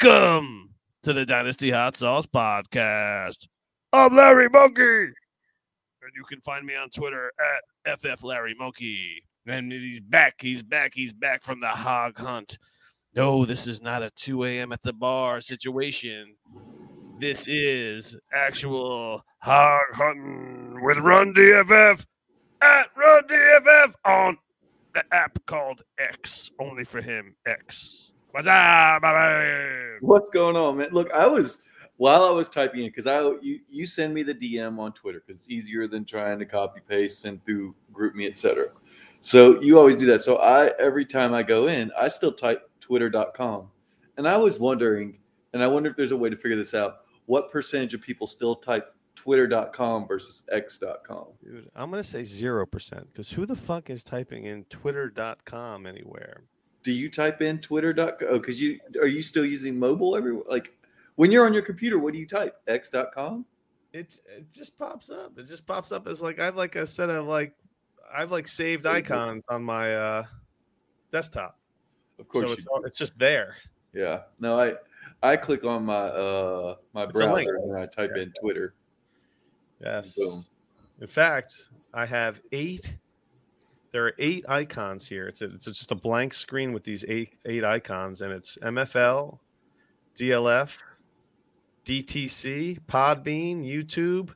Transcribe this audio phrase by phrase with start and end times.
[0.00, 3.48] Welcome to the Dynasty Hot Sauce Podcast.
[3.92, 7.32] I'm Larry Monkey, and you can find me on Twitter
[7.84, 8.54] at FF Larry.
[9.46, 12.58] And he's back, he's back, he's back from the hog hunt.
[13.16, 14.72] No, this is not a 2 a.m.
[14.72, 16.36] at the bar situation.
[17.18, 22.06] This is actual hog hunting with Run DFF
[22.60, 24.36] at Run DFF on
[24.94, 26.52] the app called X.
[26.60, 28.12] Only for him, X.
[28.38, 29.98] What's up, baby?
[30.00, 30.90] What's going on, man?
[30.92, 31.64] Look, I was
[31.96, 35.20] while I was typing in because I you, you send me the DM on Twitter
[35.26, 38.68] because it's easier than trying to copy paste send through GroupMe, etc.
[39.20, 40.22] So you always do that.
[40.22, 43.72] So I every time I go in, I still type twitter.com.
[44.18, 45.18] And I was wondering,
[45.52, 48.28] and I wonder if there's a way to figure this out, what percentage of people
[48.28, 51.24] still type twitter.com versus x.com?
[51.42, 56.44] Dude, I'm gonna say zero percent because who the fuck is typing in twitter.com anywhere?
[56.88, 58.16] Do you type in twitter.com?
[58.30, 60.44] Oh, because you are you still using mobile everywhere?
[60.48, 60.72] Like
[61.16, 62.56] when you're on your computer, what do you type?
[62.66, 63.44] X.com?
[63.92, 65.38] It it just pops up.
[65.38, 67.52] It just pops up as like I've like a set of like
[68.10, 70.24] I've like saved icons on my uh
[71.12, 71.58] desktop.
[72.18, 73.56] Of course so it's, it's just there.
[73.92, 74.22] Yeah.
[74.40, 74.76] No, I
[75.22, 78.72] I click on my uh my It's browser and I type in Twitter.
[79.78, 80.16] Yes.
[80.16, 80.42] Boom.
[81.02, 81.52] In fact,
[81.92, 82.94] I have eight.
[83.92, 85.26] There are eight icons here.
[85.28, 89.38] It's a, it's just a blank screen with these eight eight icons, and it's MFL,
[90.14, 90.70] DLF,
[91.84, 94.34] DTC, Podbean, YouTube,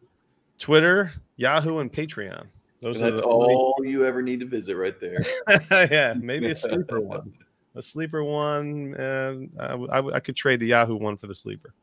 [0.58, 2.46] Twitter, Yahoo, and Patreon.
[2.80, 5.24] Those And are that's all you ever need to visit right there.
[5.70, 7.32] yeah, maybe a sleeper one.
[7.74, 11.74] A sleeper one, and I I could trade the Yahoo one for the sleeper.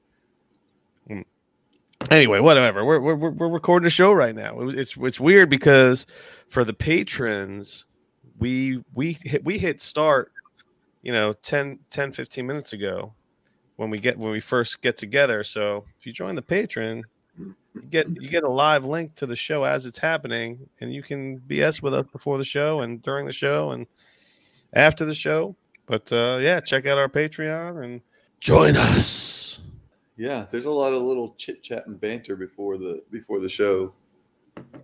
[1.08, 1.22] Hmm.
[2.10, 2.86] Anyway, whatever.
[2.86, 4.60] We're, we're we're- recording a show right now.
[4.70, 6.06] It's it's weird because
[6.48, 7.86] for the patrons,
[8.40, 10.32] we we hit, we hit start,
[11.04, 13.14] you know, 10, 10 15 minutes ago
[13.76, 15.44] when we get when we first get together.
[15.44, 17.04] So if you join the Patreon,
[17.38, 21.04] you get you get a live link to the show as it's happening, and you
[21.04, 23.86] can BS with us before the show and during the show and
[24.74, 25.56] after the show.
[25.86, 28.02] But uh, yeah, check out our Patreon and
[28.40, 29.62] join us.
[30.19, 33.94] Yeah, there's a lot of little chit chat and banter before the before the show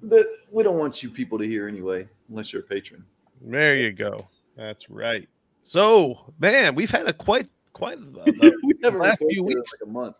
[0.03, 3.03] that we don't want you people to hear anyway, unless you're a patron.
[3.41, 4.29] There you go.
[4.55, 5.27] That's right.
[5.61, 8.51] So, man, we've had a quite quite a,
[8.87, 9.73] a- last few weeks.
[9.73, 10.15] like a month.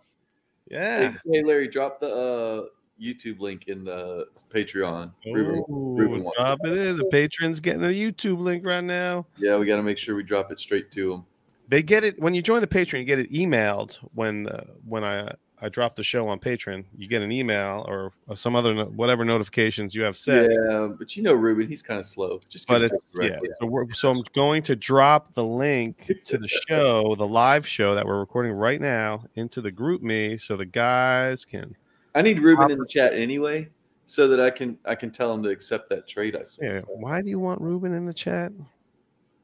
[0.69, 1.11] yeah.
[1.11, 2.65] Hey, hey, Larry, drop the uh,
[3.01, 5.13] YouTube link in the Patreon.
[5.25, 6.97] Ruben- Ruben Ooh, wanted drop it in.
[6.97, 9.25] The patrons getting a YouTube link right now.
[9.37, 11.25] Yeah, we got to make sure we drop it straight to them.
[11.67, 12.99] They get it when you join the Patreon.
[12.99, 16.85] You get it emailed when uh, when I I drop the show on Patreon.
[16.97, 20.51] You get an email or, or some other no- whatever notifications you have set.
[20.51, 22.41] Yeah, but you know Ruben, he's kind of slow.
[22.49, 23.39] Just but it's yeah.
[23.59, 27.95] So, we're, so I'm going to drop the link to the show, the live show
[27.95, 31.75] that we're recording right now, into the GroupMe, so the guys can.
[32.13, 33.69] I need Ruben in the chat anyway,
[34.05, 36.71] so that I can I can tell him to accept that trade I sent.
[36.71, 38.51] Yeah, why do you want Ruben in the chat?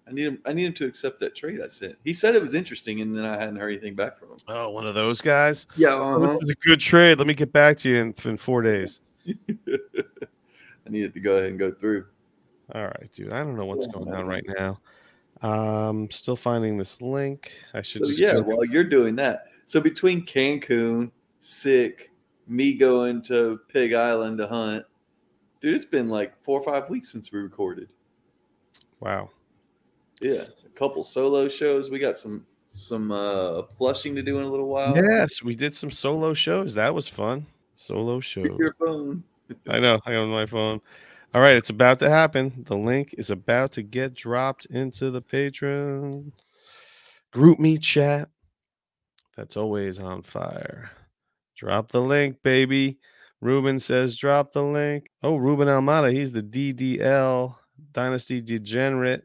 [0.08, 0.40] I need him.
[0.46, 1.96] I need him to accept that trade I sent.
[2.04, 4.38] He said it was interesting, and then I hadn't heard anything back from him.
[4.48, 5.68] Oh, one of those guys.
[5.76, 7.18] Yeah, Oh, this is a good trade.
[7.18, 9.00] Let me get back to you in, in four days.
[9.28, 12.06] I needed to go ahead and go through.
[12.74, 13.32] All right, dude.
[13.32, 14.80] I don't know what's going on right now.
[15.42, 17.52] Um, still finding this link.
[17.74, 22.12] I should So just yeah, while you're doing that, so between Cancun, sick,
[22.48, 24.86] me going to Pig Island to hunt,
[25.60, 27.90] dude, it's been like four or five weeks since we recorded.
[29.00, 29.30] wow.
[30.22, 31.90] Yeah, a couple solo shows.
[31.90, 34.96] We got some some uh flushing to do in a little while.
[34.96, 36.74] Yes, we did some solo shows.
[36.76, 37.46] That was fun.
[37.76, 38.44] Solo show.
[38.60, 39.24] Your phone.
[39.68, 40.00] I know.
[40.06, 40.80] I on my phone.
[41.34, 42.64] All right, it's about to happen.
[42.68, 46.32] The link is about to get dropped into the Patreon
[47.34, 48.30] GroupMe chat.
[49.38, 50.92] That's always on fire.
[51.56, 53.00] Drop the link, baby.
[53.40, 55.10] Ruben says, drop the link.
[55.24, 57.56] Oh, Ruben Almada, he's the DDL
[57.94, 59.24] Dynasty Degenerate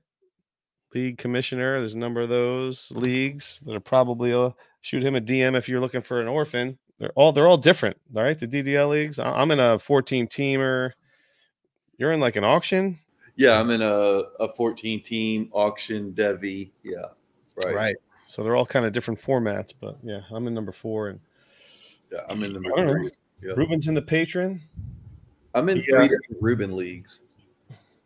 [0.94, 1.78] League Commissioner.
[1.78, 4.50] There's a number of those leagues that are probably uh,
[4.80, 6.78] shoot him a DM if you're looking for an orphan.
[6.98, 8.38] They're all they're all different, all right?
[8.38, 9.18] The DDL leagues.
[9.18, 10.92] I'm in a 14 teamer.
[11.98, 12.98] You're in like an auction,
[13.36, 13.86] Yeah, I'm in a,
[14.40, 16.70] a 14 team auction devy.
[16.82, 17.04] Yeah,
[17.72, 17.96] right.
[18.26, 21.20] So they're all kind of different formats, but yeah, I'm in number four, and
[22.12, 23.10] Yeah, I'm in number three.
[23.42, 23.52] Yeah.
[23.56, 24.60] Ruben's in the Patreon.
[25.54, 25.84] I'm in Yeah.
[25.98, 27.20] three different Ruben leagues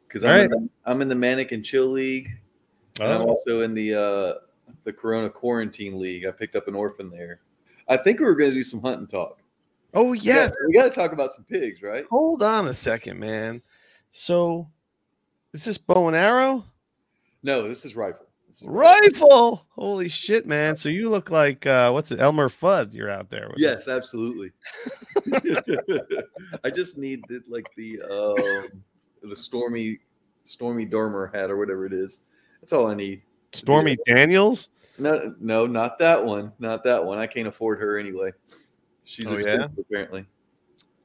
[0.06, 2.28] because I'm, the- I'm in the Manic and Chill League,
[3.00, 4.34] and I'm also in the uh,
[4.84, 6.26] the Corona Quarantine League.
[6.26, 7.40] I picked up an orphan there.
[7.88, 9.40] I think we were going to do some hunting talk.
[9.94, 10.52] oh yes.
[10.66, 12.04] we got to talk about some pigs, right?
[12.10, 13.60] Hold on a second, man.
[14.10, 14.68] So,
[15.52, 16.64] is this bow and arrow?
[17.42, 18.26] No, this is rifle.
[18.50, 19.64] This is Rifle.
[19.70, 20.74] Holy shit, man.
[20.74, 22.92] So you look like uh what's it, Elmer Fudd?
[22.92, 24.50] You're out there with Yes, absolutely.
[26.64, 28.82] I just need the, like the um
[29.22, 30.00] the stormy
[30.42, 32.18] stormy dormer hat or whatever it is.
[32.60, 33.22] That's all I need.
[33.52, 34.68] Stormy Daniels.
[34.98, 36.52] No, no, not that one.
[36.58, 37.18] Not that one.
[37.18, 38.32] I can't afford her anyway.
[39.04, 39.66] She's Oh, yeah?
[39.78, 40.26] apparently.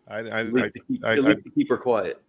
[0.07, 2.21] I I, I, least, keep, I- I- to keep her quiet.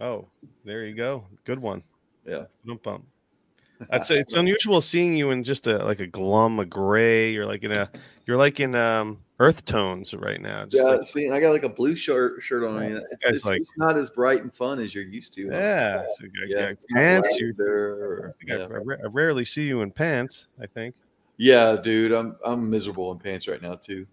[0.00, 0.26] oh,
[0.64, 1.24] there you go.
[1.44, 1.82] Good one.
[2.26, 2.44] Yeah.
[2.64, 3.04] Bump bump.
[3.90, 7.30] I'd say it's unusual seeing you in just a like a glum, a gray.
[7.30, 7.90] You're like in a
[8.26, 10.64] you're like in um earth tones right now.
[10.64, 12.82] Just Yeah, like- see, I got like a blue shirt shirt on.
[12.82, 12.94] Yeah, me.
[12.94, 15.42] this It's, it's, like- it's not as bright and fun as you're used to.
[15.46, 16.04] yeah.
[16.16, 17.36] So, yeah, Yeah, it's pants.
[17.38, 18.66] You, I, yeah.
[18.70, 20.48] I I rarely see you in pants.
[20.60, 20.94] I think.
[21.38, 24.06] Yeah, dude, I'm I'm miserable in pants right now too.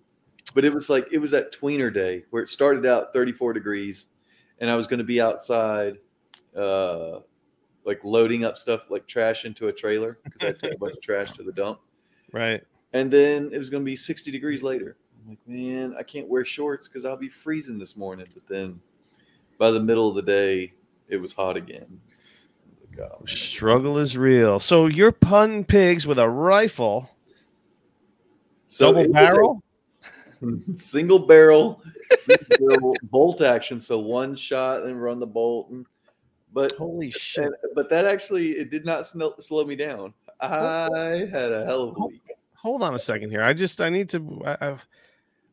[0.53, 4.07] But it was like it was that tweener day where it started out 34 degrees,
[4.59, 5.97] and I was going to be outside,
[6.55, 7.19] uh,
[7.85, 10.77] like loading up stuff like trash into a trailer because I had to take a
[10.77, 11.79] bunch of trash to the dump,
[12.33, 12.61] Right.
[12.91, 14.97] and then it was going to be 60 degrees later.
[15.23, 18.27] I'm like, man, I can't wear shorts because I'll be freezing this morning.
[18.33, 18.79] But then,
[19.57, 20.73] by the middle of the day,
[21.07, 21.99] it was hot again.
[22.97, 23.23] Like, oh.
[23.25, 24.59] Struggle is real.
[24.59, 27.09] So you're punting pigs with a rifle,
[28.67, 29.63] So double it was a- barrel.
[30.75, 31.81] single barrel,
[32.19, 33.79] single barrel bolt action.
[33.79, 35.69] So one shot and run the bolt.
[35.69, 35.85] And,
[36.51, 37.49] but Holy shit!
[37.75, 40.13] but that actually it did not snow, slow me down.
[40.41, 42.21] I had a hell of a week.
[42.55, 43.41] Hold on a second here.
[43.41, 44.41] I just I need to.
[44.45, 44.75] I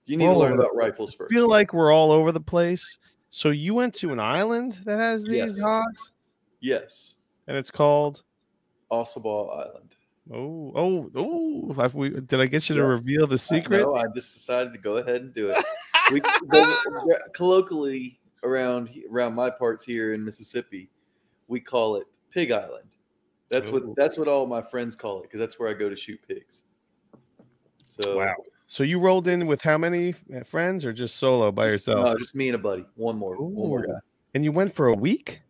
[0.06, 1.32] You need to learn about rifles first.
[1.32, 2.98] feel like we're all over the place.
[3.28, 5.60] So you went to an island that has these Yes.
[5.62, 6.12] hogs,
[6.60, 7.16] Yes,
[7.46, 8.22] and it's called.
[8.90, 9.96] Ossabaw Island.
[10.32, 11.88] Oh, oh, oh!
[11.94, 12.86] We, did I get you to Yeah.
[12.88, 13.80] reveal the secret?
[13.80, 15.64] No, I just decided to go ahead and do it.
[16.10, 16.20] We
[17.32, 20.90] colloquially around around my parts here in Mississippi,
[21.46, 22.88] we call it Pig Island.
[23.48, 23.72] That's Ooh.
[23.72, 23.94] what oh.
[23.96, 26.62] that's what all my friends call it because that's where I go to shoot pigs.
[27.86, 28.34] So Wow.
[28.70, 32.06] So you rolled in with how many uh, friends, or just solo by Just- yourself?
[32.06, 32.84] No, just me and a buddy.
[32.94, 33.36] One more.
[33.36, 33.98] One more guy.
[34.34, 35.42] And you went for a week?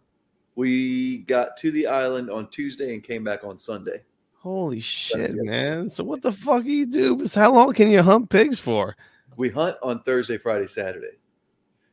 [0.54, 4.04] We got to the island on Tuesday and came back on Sunday.
[4.38, 5.90] Holy shit, man!
[5.90, 7.22] So what the fuck do you do?
[7.34, 8.96] How long can you hunt pigs for?
[9.36, 11.18] We hunt on Thursday, Friday, Saturday.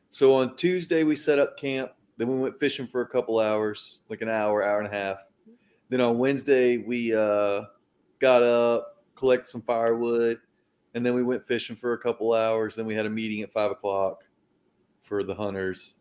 [0.08, 1.92] So on Tuesday we set up camp.
[2.16, 5.28] Then we went fishing for a couple hours, like an hour, hour and a half.
[5.90, 7.64] Then on Wednesday we uh,
[8.18, 10.40] got up, collected some firewood,
[10.98, 12.74] and then we went fishing for a couple hours.
[12.74, 14.24] Then we had a meeting at five o'clock
[15.00, 15.94] for the hunters,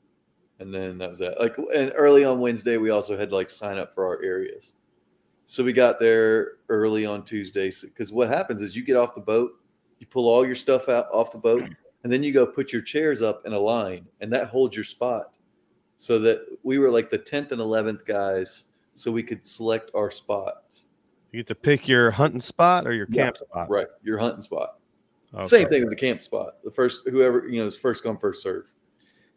[0.57, 1.39] and then that was that.
[1.39, 4.73] Like, and early on Wednesday we also had to like sign up for our areas.
[5.45, 9.21] So we got there early on Tuesday because what happens is you get off the
[9.21, 9.51] boat,
[9.99, 11.61] you pull all your stuff out off the boat,
[12.03, 14.83] and then you go put your chairs up in a line, and that holds your
[14.83, 15.37] spot.
[15.97, 18.65] So that we were like the tenth and eleventh guys,
[18.95, 20.87] so we could select our spots.
[21.31, 23.69] You get to pick your hunting spot or your Yeah, camp spot.
[23.69, 24.76] Right, your hunting spot.
[25.33, 25.43] Okay.
[25.43, 26.55] Same thing with the camp spot.
[26.63, 28.71] The first, whoever you know, is first come, first serve,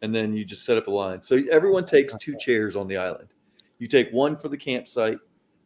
[0.01, 1.21] and then you just set up a line.
[1.21, 3.33] So everyone takes two chairs on the island.
[3.77, 5.17] You take one for the campsite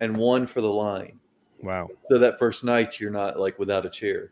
[0.02, 1.20] and one for the line.
[1.62, 1.90] Wow.
[2.06, 4.32] So that first night you're not like without a chair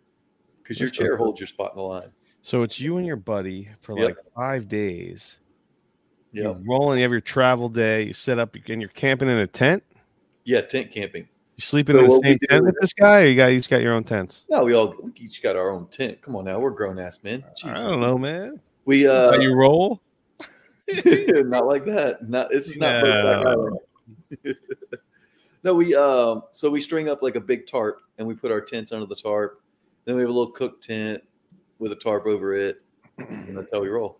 [0.61, 2.11] because your chair holds your spot in the line.
[2.41, 4.05] So it's you and your buddy for Yep.
[4.05, 5.39] like five days.
[6.31, 6.97] Yeah, rolling.
[6.97, 8.03] You have your travel day.
[8.03, 9.83] You set up and you're camping in a tent.
[10.43, 11.27] yeah, tent camping.
[11.55, 13.81] You sleeping So in the same tent with this guy, or you got just got
[13.81, 14.45] your own tents?
[14.49, 16.21] No, we all we each got our own tent.
[16.21, 17.43] Come on now, we're grown ass men.
[17.63, 18.59] I don't know, man.
[18.85, 20.01] We uh, you roll?
[21.05, 22.27] not like that.
[22.27, 23.79] Not this is not No.
[25.63, 28.59] No, we um so we string up like a big tarp and we put our
[28.59, 29.61] tents under the tarp.
[30.03, 31.23] Then we have a little cook tent
[31.79, 32.81] with a tarp over it,
[33.17, 34.19] and that's how we roll.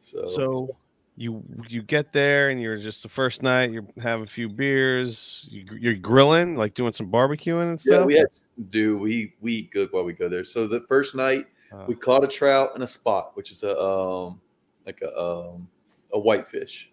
[0.00, 0.76] So, So
[1.20, 3.70] you you get there and you're just the first night.
[3.72, 5.46] You have a few beers.
[5.50, 9.34] You, you're grilling, like doing some barbecuing and stuff yeah, we had to do we
[9.42, 10.44] we eat good while we go there.
[10.44, 13.78] So the first night Uh, we caught a trout in a spot, which is a
[13.78, 14.40] um
[14.86, 15.68] like a um
[16.14, 16.90] a whitefish.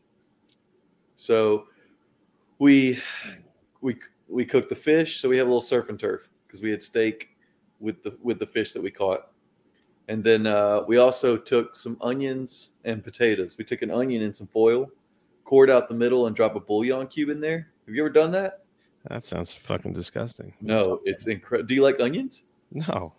[1.15, 1.67] So
[2.59, 2.99] we
[3.79, 3.95] we
[4.27, 6.83] we cooked the fish, so we have a little surf and turf because we had
[6.83, 7.29] steak
[7.79, 9.31] with the with the fish that we caught.
[10.07, 13.57] And then uh, we also took some onions and potatoes.
[13.57, 14.89] We took an onion and some foil,
[15.43, 17.69] cored out the middle, and drop a bouillon cube in there.
[17.85, 18.63] Have you ever done that?
[19.09, 20.53] that sounds fucking disgusting.
[20.61, 21.67] No, it's incredible.
[21.67, 22.43] Do you like onions?
[22.71, 23.13] No,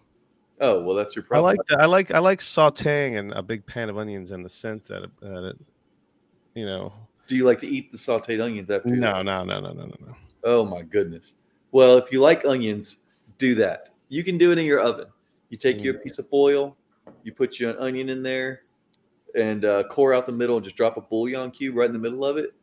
[0.61, 1.47] Oh well, that's your problem.
[1.47, 1.81] I like that.
[1.81, 5.05] I like I like sautéing and a big pan of onions and the scent that
[5.05, 5.59] it, that it
[6.55, 6.93] you know.
[7.27, 8.89] Do you like to eat the sautéed onions after?
[8.89, 10.17] No, no, no, no, no, no, no.
[10.45, 11.35] Oh my goodness.
[11.71, 12.99] Well, if you like onions,
[13.37, 13.91] do that.
[14.09, 15.07] You can do it in your oven.
[15.51, 16.77] You take your piece of foil,
[17.23, 18.63] you put your onion in there,
[19.35, 21.99] and uh, core out the middle, and just drop a bouillon cube right in the
[21.99, 22.55] middle of it,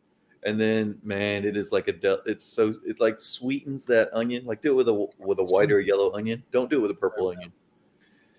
[0.44, 4.46] and then man, it is like a del- it's so it like sweetens that onion.
[4.46, 6.44] Like do it with a with a white or yellow onion.
[6.52, 7.52] Don't do it with a purple onion.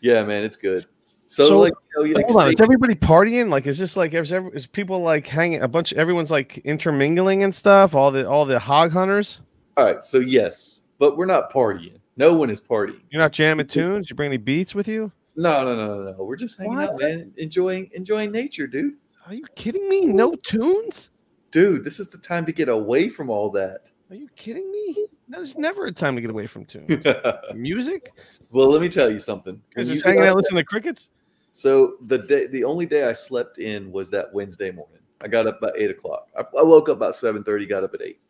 [0.01, 0.87] Yeah, man, it's good.
[1.29, 3.49] So, So, like, you know, you like Hold on, is everybody partying?
[3.49, 5.93] Like, is this like is, every, is people like hanging a bunch?
[5.95, 7.97] Everyone's like intermingling and stuff.
[7.97, 9.41] All the all the hog hunters.
[9.77, 11.99] all right, so yes, but we're not partying.
[12.17, 13.01] No one is partying.
[13.11, 14.09] You're not jamming tunes.
[14.09, 15.13] You bring any beats with you?
[15.37, 16.25] No, no, no, no, no.
[16.25, 17.03] We're just hanging out, What?
[17.03, 17.33] man.
[17.37, 18.95] Enjoying enjoying nature, dude.
[19.27, 20.07] Are you kidding me?
[20.07, 21.11] No tunes?
[21.51, 23.91] Dude, this is the time to get away from all that.
[24.11, 25.07] Are you kidding me?
[25.29, 27.05] There's never a time to get away from tunes.
[27.55, 28.13] Music?
[28.51, 29.61] well, let me tell you something.
[29.77, 31.11] Is just hanging out listening to crickets?
[31.53, 35.01] So the day, the only day I slept in was that Wednesday morning.
[35.21, 36.29] I got up about eight o'clock.
[36.39, 37.67] I, I woke up about seven thirty.
[37.67, 38.21] Got up at eight.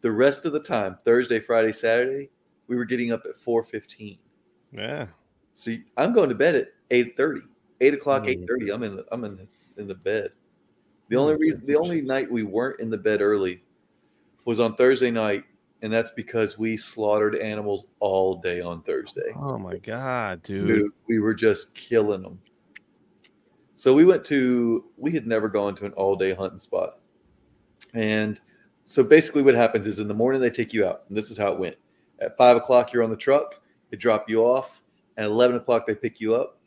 [0.00, 2.30] The rest of the time, Thursday, Friday, Saturday,
[2.68, 4.18] we were getting up at four fifteen.
[4.72, 5.06] Yeah.
[5.54, 7.40] see I'm going to bed at eight thirty.
[7.80, 8.28] Eight o'clock, Mm.
[8.28, 8.70] eight thirty.
[8.70, 8.96] I'm in.
[8.96, 9.36] The, I'm in.
[9.36, 9.46] The,
[9.80, 10.30] in the bed.
[11.08, 13.62] The only reason, the only night we weren't in the bed early,
[14.44, 15.44] was on Thursday night,
[15.82, 19.32] and that's because we slaughtered animals all day on Thursday.
[19.36, 20.66] Oh my god, dude.
[20.66, 22.40] Dude, we were just killing them.
[23.76, 26.98] So we went to, we had never gone to an all day hunting spot.
[27.92, 28.40] And
[28.84, 31.02] so basically, what happens is in the morning, they take you out.
[31.08, 31.76] And this is how it went.
[32.20, 34.82] At five o'clock, you're on the truck, they drop you off.
[35.18, 36.58] At 11 o'clock, they pick you up,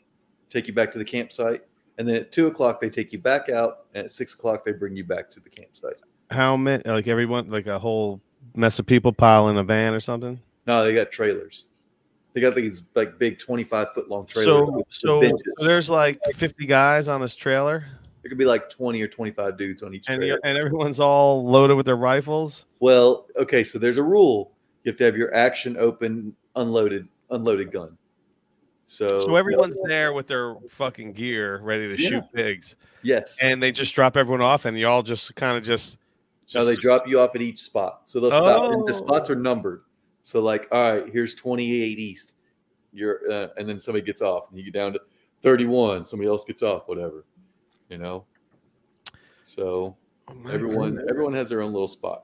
[0.50, 1.64] take you back to the campsite.
[2.00, 3.86] And then at two o'clock, they take you back out.
[3.94, 5.96] And at six o'clock, they bring you back to the campsite.
[6.32, 6.82] How many?
[6.86, 8.22] Like everyone, like a whole
[8.56, 10.40] mess of people pile in a van or something.
[10.66, 11.66] No, they got trailers.
[12.34, 14.84] They got these like big 25 foot long trailers.
[14.90, 17.86] So, so there's like 50 guys on this trailer,
[18.22, 20.40] There could be like 20 or 25 dudes on each and trailer.
[20.44, 22.66] and everyone's all loaded with their rifles.
[22.80, 24.54] Well, okay, so there's a rule.
[24.90, 27.96] You have to have your action open, unloaded, unloaded gun.
[28.88, 32.10] So, So everyone's there with their fucking gear, ready to Yeah.
[32.10, 35.64] shoot pigs, yes, and they just drop everyone off, and you all just kind of
[35.64, 36.00] just.
[36.56, 38.10] no, they drop you off at each spot.
[38.10, 38.72] So they'll stop.
[38.72, 38.86] And Oh.
[38.88, 39.84] the spots are numbered.
[40.24, 42.34] So like, all right, here's 28 east.
[42.92, 45.02] You're, uh, and then somebody gets off, and you get down to
[45.44, 46.04] 31.
[46.04, 47.26] Somebody else gets off, whatever.
[47.90, 48.26] You know.
[49.46, 49.96] So
[50.28, 51.06] Oh everyone, goodness.
[51.12, 52.24] everyone has their own little spot.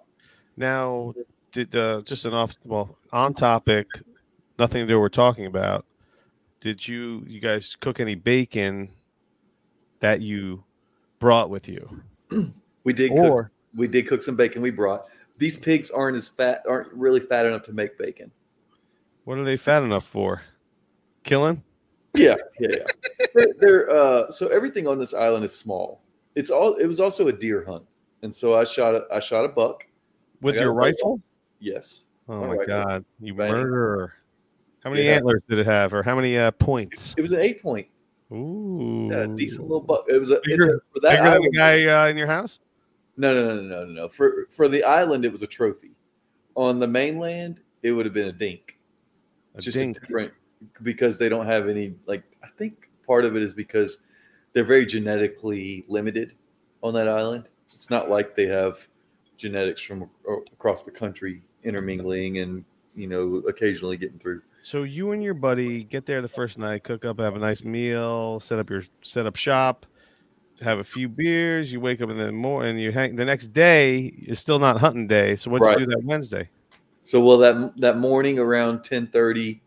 [0.57, 1.13] Now,
[1.55, 3.87] did uh, just an off well on topic,
[4.59, 5.85] nothing to do with what we're talking about.
[6.59, 8.89] Did you you guys cook any bacon
[10.01, 10.63] that you
[11.19, 12.03] brought with you?
[12.83, 15.07] We did cook Or we did cook some bacon we brought.
[15.39, 18.31] These pigs aren't as fat, aren't really fat enough to make bacon.
[19.23, 20.43] what are they fat enough for?
[21.23, 21.63] Killing?
[22.13, 22.85] Yeah, yeah, yeah.
[23.33, 26.03] they're, they're, uh, so everything on this island is small.
[26.35, 26.75] It's all.
[26.75, 27.85] It was also a deer hunt,
[28.21, 29.87] and so I shot a I shot a buck.
[30.41, 31.13] With your rifle.
[31.13, 31.21] rifle?
[31.65, 33.51] Yes, Oh My my god, you Bang.
[33.51, 34.13] murderer.
[34.83, 35.13] How many Yeah.
[35.15, 37.15] antlers did it have, or how many uh, points?
[37.17, 37.87] it was an eight point,
[38.31, 40.05] Ooh, yeah, decent little buck.
[40.07, 42.59] It was a, Bigger- a for that bigger than the guy uh, in your house.
[43.17, 44.09] No, no, no, no, no, no, no.
[44.09, 45.91] For for the island, it was a trophy.
[46.55, 48.77] On the mainland, it would have been a dink.
[49.55, 49.97] A It's just dink.
[49.97, 50.33] a different
[50.83, 53.97] because they don't have any like I think part of it is because
[54.53, 56.33] they're very genetically limited
[56.83, 57.47] on that island.
[57.73, 58.87] It's not like they have
[59.37, 60.09] genetics from
[60.53, 62.63] across the country intermingling and
[62.95, 64.41] you know occasionally getting through.
[64.61, 67.63] So you and your buddy get there the first night, cook up, have a nice
[67.63, 69.85] meal, set up your set up shop,
[70.61, 71.71] have a few beers.
[71.71, 73.15] You wake up in the morning, and you hang.
[73.15, 75.35] The next day is still not hunting day.
[75.35, 75.79] So what Right.
[75.79, 76.49] you do that Wednesday?
[77.01, 79.61] So well that that morning around 10:30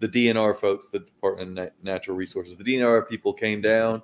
[0.00, 4.00] the DNR folks, the Department of Natural Resources, the DNR people came down,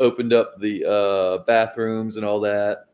[0.00, 2.86] opened up the uh, bathrooms and all that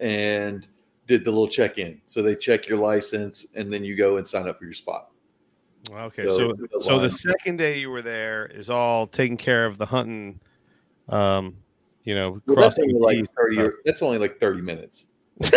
[0.00, 0.66] and
[1.10, 2.00] did the little check-in.
[2.06, 5.08] So they check your license and then you go and sign up for your spot.
[5.90, 9.66] Okay, So, so the so the second day you were there is all taking care
[9.66, 10.38] of the hunting.
[11.08, 11.56] Um,
[12.04, 15.06] you know, Well, that's crossing only the like 30 or, that's only like 30 minutes.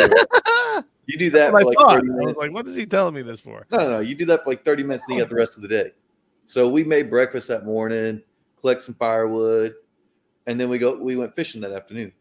[1.06, 1.96] You do that for like thought.
[1.96, 2.38] 30 minutes.
[2.40, 3.66] like, what is he telling me this for?
[3.70, 4.00] No, no, no.
[4.00, 5.92] You do that for like 30 minutes, and you got the rest of the day.
[6.46, 8.22] So we made breakfast that morning,
[8.62, 9.74] collect some firewood,
[10.48, 12.14] and then we go we went fishing that afternoon.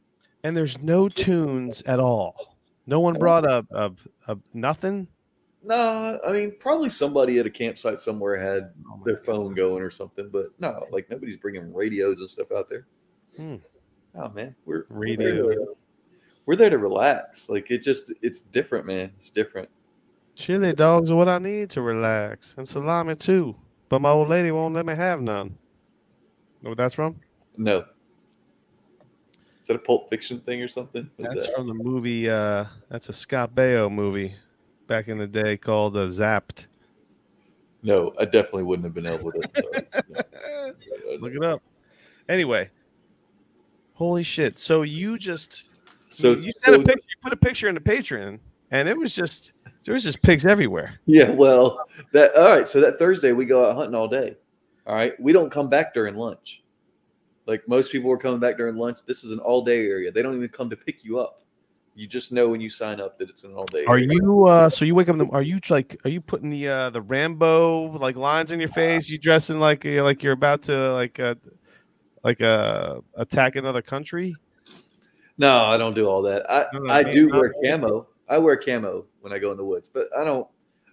[0.43, 2.52] And there's no tunes at all.
[2.87, 3.93] No one brought up a,
[4.29, 5.07] a, nothing.
[5.63, 9.91] No, I mean probably somebody at a campsite somewhere had Oh their phone going or
[9.91, 12.87] something, but no, like nobody's bringing radios and stuff out there.
[13.37, 13.57] Hmm.
[14.15, 15.47] Oh man, we're we're Radio.
[15.47, 15.77] there, to,
[16.47, 17.49] we're there to relax.
[17.49, 19.13] Like it just it's different, man.
[19.19, 19.69] It's different.
[20.35, 23.55] Chili dogs are what I need to relax, and salami too.
[23.89, 25.57] But my old lady won't let me have none.
[26.63, 27.21] Know what that's from?
[27.57, 27.85] No,
[29.63, 31.09] is that a Pulp Fiction thing or something?
[31.19, 31.55] That's that?
[31.55, 32.29] from the movie.
[32.29, 34.35] Uh, that's a Scott Baio movie
[34.89, 36.67] back in the day called uh, Zapped.
[37.85, 39.41] No, I definitely wouldn't have been able to.
[41.21, 41.63] Look it up.
[42.29, 42.71] Anyway,
[43.95, 44.59] holy shit!
[44.59, 45.71] So you just
[46.09, 48.39] So you, sent so- a picture, you put a picture in the Patreon,
[48.73, 49.53] and it was just
[49.85, 50.99] there was just pigs everywhere.
[51.07, 52.67] Yeah, well, that all right.
[52.67, 54.37] So that Thursday we go out hunting all day.
[54.87, 56.62] All right, we don't come back during lunch.
[57.47, 59.01] Like most people were coming back during lunch.
[59.07, 60.13] This is an all day area.
[60.13, 61.43] They don't even come to pick you up.
[61.95, 63.85] You just know when you sign up that it's an all day.
[63.85, 66.49] Are you uh so you wake up in the are you like are you putting
[66.49, 69.11] the uh the Rambo like lines in your face?
[69.11, 71.35] You dressing like uh, like you're about to like uh
[72.25, 74.35] like uh attack another country?
[75.37, 76.51] No, I don't do all that.
[76.51, 78.07] I, No, I do wear camo.
[78.29, 80.47] I wear camo when I go in the woods, but I don't.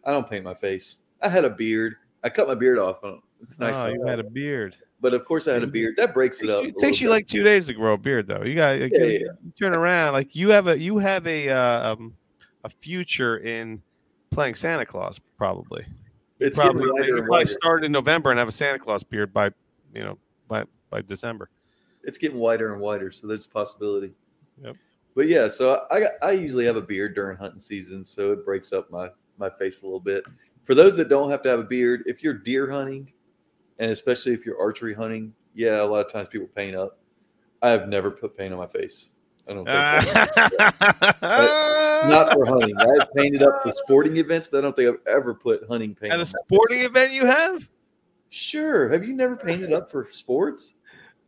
[0.06, 0.98] I don't paint my face.
[1.22, 1.96] I had a beard.
[2.24, 2.98] I cut my beard off.
[3.04, 3.76] I It's nice.
[3.76, 4.76] Oh, you had a beard.
[5.02, 5.96] but of course, I had a beard.
[5.98, 6.64] That breaks it up.
[6.64, 7.14] you, a takes you bit.
[7.14, 8.44] like two days to grow a beard though.
[8.44, 11.94] You got like, Yeah, yeah, turn around like you have a you have a uh,
[11.94, 12.14] um
[12.64, 13.82] a future in
[14.32, 15.86] playing Santa Claus probably.
[16.40, 19.50] it's probably getting you probably start in November and have a Santa Claus beard by
[19.94, 21.50] you know by by December.
[22.04, 24.14] It's getting whiter and whiter, so there's a possibility.
[24.64, 24.76] Yep.
[25.16, 28.46] But yeah, so I got, I usually have a beard during hunting season, so it
[28.46, 30.24] breaks up my my face a little bit.
[30.70, 33.12] For those that don't have to have a beard, if you're deer hunting,
[33.80, 37.00] and especially if you're archery hunting, yeah, a lot of times people paint up.
[37.64, 39.10] I have never put paint on my face.
[39.48, 39.76] I don't think
[42.04, 42.78] not for hunting.
[42.78, 46.14] I've painted up for sporting events, but I don't think I've ever put hunting paint.
[46.14, 47.68] At on a sporting event you have?
[48.30, 48.90] Sure.
[48.90, 50.76] Have you never painted up for sports?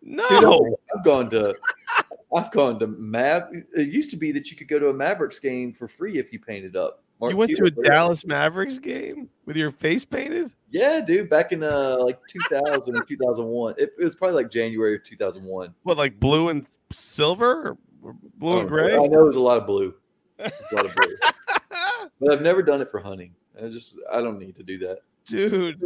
[0.04, 0.30] No.
[0.30, 1.56] Dude, I've gone to
[2.32, 3.50] I've gone to Mav.
[3.52, 6.32] It used to be that you could go to a Mavericks game for free if
[6.32, 7.04] you painted up.
[7.22, 7.72] Mark you went to a.
[7.72, 10.52] Dallas Mavericks game with your face painted?
[10.72, 13.76] Yeah, dude, back in uh like 2000 or 2001.
[13.78, 15.74] It, it was probably like January of 2001.
[15.84, 18.96] What, like blue and silver or blue and gray?
[18.96, 19.06] know.
[19.06, 19.94] I know it was a lot of blue.
[20.40, 21.16] A lot of blue.
[22.20, 23.36] but I've never done it for hunting.
[23.62, 25.02] I just I don't need to do that.
[25.26, 25.80] Dude,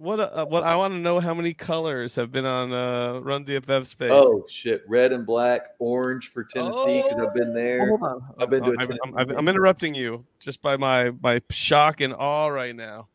[0.00, 3.44] what uh, what I want to know how many colors have been on uh, Run
[3.44, 4.10] DFF's face.
[4.10, 7.86] Oh shit, red and black, orange for Tennessee because I've been there.
[7.86, 8.24] Hold on.
[8.38, 9.48] I've been to I'm, I'm, I'm.
[9.48, 13.08] Interrupting you just by my my shock and awe right now.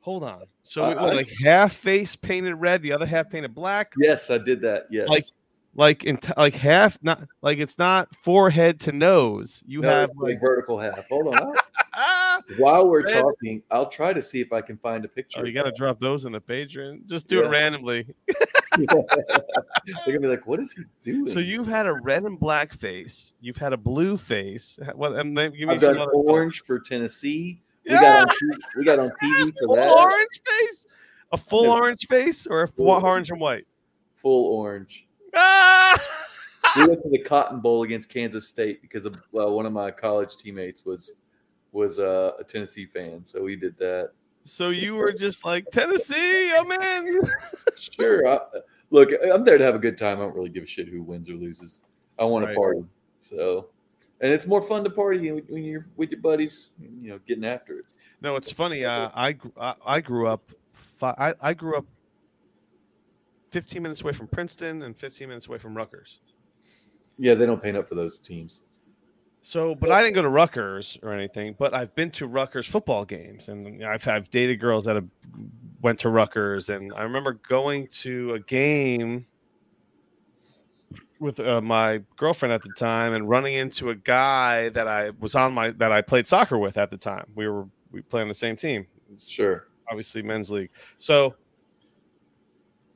[0.00, 0.44] Hold on.
[0.62, 4.30] So I- what, I- like half face painted red, the other half painted black, Yes,
[4.30, 4.86] I did that.
[4.90, 5.08] Yes.
[5.08, 5.24] Like,
[5.74, 9.62] like in like half, not like it's not forehead to nose.
[9.66, 11.06] You No, have like vertical half.
[11.08, 11.54] Hold on.
[12.58, 13.22] While we're Red.
[13.22, 15.40] talking, I'll try to see if I can find a picture.
[15.40, 17.06] oh, you got to drop those in the Patreon.
[17.08, 17.46] Just do Yeah.
[17.46, 18.06] it randomly.
[18.76, 18.86] They're
[20.06, 23.34] gonna be like, "What is he doing?" So you've had a red and black face.
[23.40, 24.78] You've had a blue face.
[24.94, 25.12] What?
[25.12, 27.62] And then give me I've some done other orange for Tennessee.
[27.86, 28.00] We Yeah.
[28.00, 29.90] got on TV, we got on TV Full for that.
[29.96, 30.86] orange face.
[31.32, 31.74] A full No.
[31.76, 33.66] orange face or a full Full- orange and white.
[34.16, 35.06] Full orange.
[35.36, 35.96] Ah!
[36.76, 39.90] We went to the Cotton Bowl against Kansas State because of well, one of my
[39.92, 41.16] college teammates was
[41.74, 44.12] was uh, a Tennessee fan, so we did that.
[44.44, 47.20] So you were just like Tennessee, I'm in.
[47.76, 48.26] Sure.
[48.28, 48.38] I,
[48.90, 50.18] look, I'm there to have a good time.
[50.18, 51.82] I don't really give a shit who wins or loses.
[52.18, 52.52] I want Right.
[52.52, 52.84] to party.
[53.20, 53.70] So,
[54.20, 57.44] and it's more fun to party when when you're with your buddies, you know, getting
[57.44, 57.84] after it.
[58.20, 58.84] No, it's funny.
[58.84, 60.52] Uh, I I, I grew up.
[61.02, 61.86] I I grew up
[63.50, 66.20] 15 minutes away from Princeton and 15 minutes away from Rutgers.
[67.18, 68.64] Yeah, they don't paint up for those teams.
[69.46, 71.54] So, but I didn't go to Rutgers or anything.
[71.58, 75.06] But I've been to Rutgers football games, and I've I've dated girls that have
[75.82, 79.26] went to Rutgers, and I remember going to a game
[81.20, 85.34] with uh, my girlfriend at the time, and running into a guy that I was
[85.34, 87.26] on my that I played soccer with at the time.
[87.34, 88.86] We were we play on the same team.
[89.12, 89.66] It's Sure.
[89.90, 90.70] obviously men's league.
[90.96, 91.34] So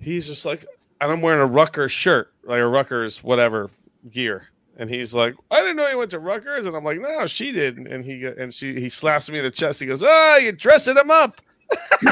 [0.00, 0.64] he's just like,
[1.02, 3.70] and I'm wearing a Rutgers shirt, like a Rutgers whatever
[4.10, 4.48] gear.
[4.78, 6.66] And he's like, I didn't know you went to Rutgers.
[6.66, 7.78] And I'm like, no, she did.
[7.78, 9.80] And he and she he slaps me in the chest.
[9.80, 11.40] He goes, Oh, you're dressing him up.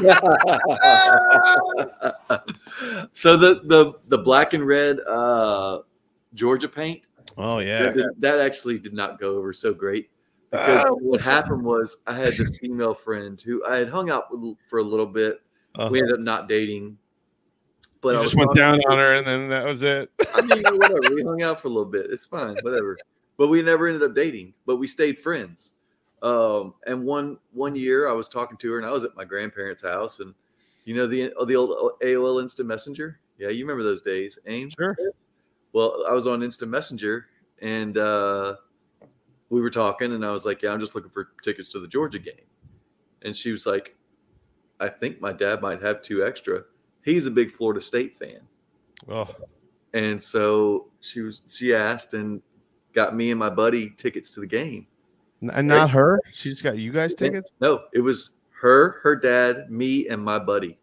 [3.12, 5.78] so the the the black and red uh
[6.34, 7.02] Georgia paint
[7.38, 10.10] Oh that, that actually did not go over so great
[10.50, 10.94] because Oh.
[10.96, 14.78] what happened was I had this female friend who I had hung out with for
[14.78, 15.40] a little bit.
[15.74, 16.96] Uh, We ended up not dating,
[18.06, 20.12] but you I just went down on her, and then that was it.
[20.32, 21.12] I mean, whatever.
[21.12, 22.06] We hung out for a little bit.
[22.08, 22.96] It's fine, whatever.
[23.36, 24.54] But we never ended up dating.
[24.64, 25.72] But we stayed friends.
[26.22, 29.24] Um, and one one year, I was talking to her, and I was at my
[29.24, 30.34] grandparents' house, and
[30.84, 33.18] you know the the old AOL Instant Messenger.
[33.38, 34.70] Yeah, you remember those days, AIM.
[34.70, 34.96] Sure.
[35.72, 37.26] Well, I was on Instant Messenger,
[37.60, 38.54] and uh,
[39.50, 41.88] we were talking, and I was like, "Yeah, I'm just looking for tickets to the
[41.88, 42.46] Georgia game,"
[43.22, 43.96] and she was like,
[44.78, 46.62] "I think my dad might have two extra.
[47.06, 48.40] He's a big Florida State fan."
[49.08, 49.28] Oh,
[49.94, 52.42] And so she was she asked and
[52.92, 54.86] got me and my buddy tickets to the game.
[55.40, 56.20] and not her.
[56.34, 57.52] She just got you guys tickets.
[57.60, 60.78] No, it was her, her dad, me, and my buddy.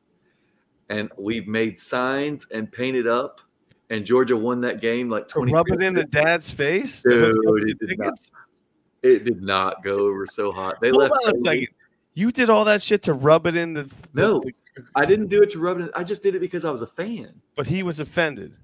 [0.89, 3.41] And we made signs and painted up
[3.89, 7.01] and Georgia won that game like To 20 rub it in the dad's face.
[7.03, 8.13] Dude, The hook up it did not.
[9.01, 10.79] It did not go over so hot.
[10.81, 11.13] They Hold left.
[11.25, 11.67] on a second.
[12.13, 13.83] You did all that shit to rub it in the.
[14.13, 14.39] the- No.
[14.39, 14.53] the-
[14.95, 15.83] I didn't do it to rub it.
[15.83, 15.89] in.
[15.95, 17.41] I just did it because I was a fan.
[17.55, 18.57] but he was offended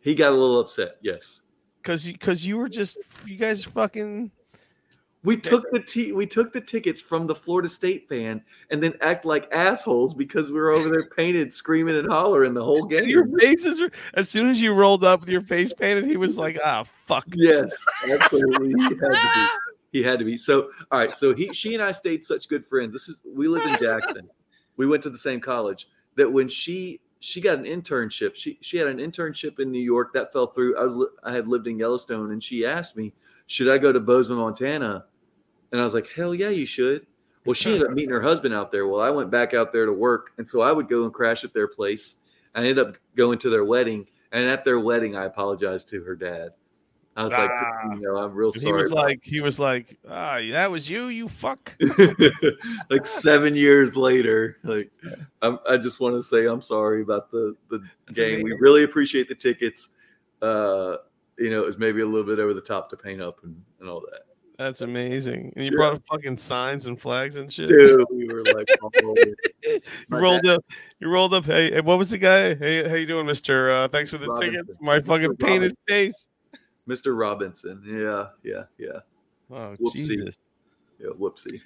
[0.00, 0.96] He got a little upset.
[1.02, 1.42] Yes.
[1.82, 4.30] because you, because you were just you guys fucking.
[5.22, 8.94] We took the t- we took the tickets from the Florida State fan and then
[9.02, 13.04] act like assholes because we were over there painted, screaming and hollering the whole game.
[13.06, 16.38] Your faces were as soon as you rolled up with your face painted, he was
[16.38, 17.70] like, "Ah, fuck." Yes,
[18.10, 18.68] absolutely.
[18.70, 19.46] He had to be.
[19.92, 20.36] He had to be.
[20.36, 21.16] So, all right.
[21.16, 22.92] So he, she and I stayed such good friends.
[22.92, 24.30] This is we lived in Jackson.
[24.80, 25.88] We went to the same college.
[26.16, 30.14] That when she she got an internship, she she had an internship in New York
[30.14, 30.78] that fell through.
[30.78, 33.12] I was I had lived in Yellowstone, and she asked me,
[33.46, 35.04] should I go to Bozeman, Montana?
[35.70, 37.06] And I was like, hell yeah, you should.
[37.44, 38.86] Well, she ended up meeting her husband out there.
[38.86, 41.44] Well, I went back out there to work, and so I would go and crash
[41.44, 42.14] at their place.
[42.54, 46.16] I ended up going to their wedding, and at their wedding, I apologized to her
[46.16, 46.52] dad.
[47.16, 47.92] I was like, Ah.
[47.94, 51.08] you know, I'm real And he was like, he was like, "Ah, that was you,
[51.08, 51.74] you fuck."
[52.90, 54.90] like seven years later, like
[55.42, 58.42] I'm, I just want to say I'm sorry about the the That's game.
[58.44, 59.90] We really appreciate the tickets.
[60.40, 60.96] Uh,
[61.38, 63.60] you know, it was maybe a little bit over the top to paint up and,
[63.80, 64.22] and all that.
[64.58, 65.52] That's amazing.
[65.56, 65.76] And you Yeah.
[65.76, 67.68] brought up fucking signs and flags and shit.
[67.70, 69.36] Dude, we were like, all over it.
[69.64, 70.62] you my rolled up.
[71.00, 71.44] You rolled up.
[71.46, 72.54] Hey, hey, what was the guy?
[72.54, 73.70] Hey, how you doing, Mister?
[73.70, 74.52] Uh, thanks for the Robinson.
[74.54, 74.76] tickets.
[74.80, 75.38] My fucking Mr.
[75.38, 76.28] painted face.
[76.90, 77.18] Mr.
[77.18, 77.82] Robinson.
[77.86, 79.00] Yeah, yeah, yeah,
[79.50, 79.92] Oh Whoopsie.
[79.92, 80.38] Jesus!
[80.98, 81.08] yeah.
[81.18, 81.60] Whoopsie.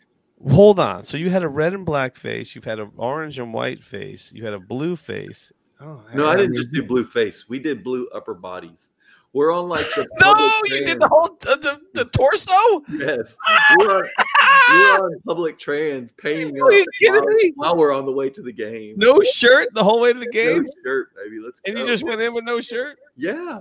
[0.50, 1.04] Hold on.
[1.04, 2.54] So you had a red and black face.
[2.54, 4.32] You've had an orange and white face.
[4.34, 5.52] You had a blue face.
[5.80, 7.48] Oh No, I didn't just do blue face.
[7.48, 8.90] We did blue upper bodies.
[9.32, 10.32] We're on like the No,
[10.66, 12.52] you trans- did the whole uh, the, the torso.
[12.92, 13.36] Yes,
[13.80, 14.04] we're on,
[14.70, 17.52] we're on public trans painting Are you kidding while, me?
[17.56, 18.94] while we're on the way to the game.
[18.96, 20.62] No shirt the whole way to the game.
[20.62, 21.40] No shirt, baby.
[21.44, 21.80] Let's and go.
[21.82, 22.98] you just went in with no shirt.
[23.16, 23.60] yeah,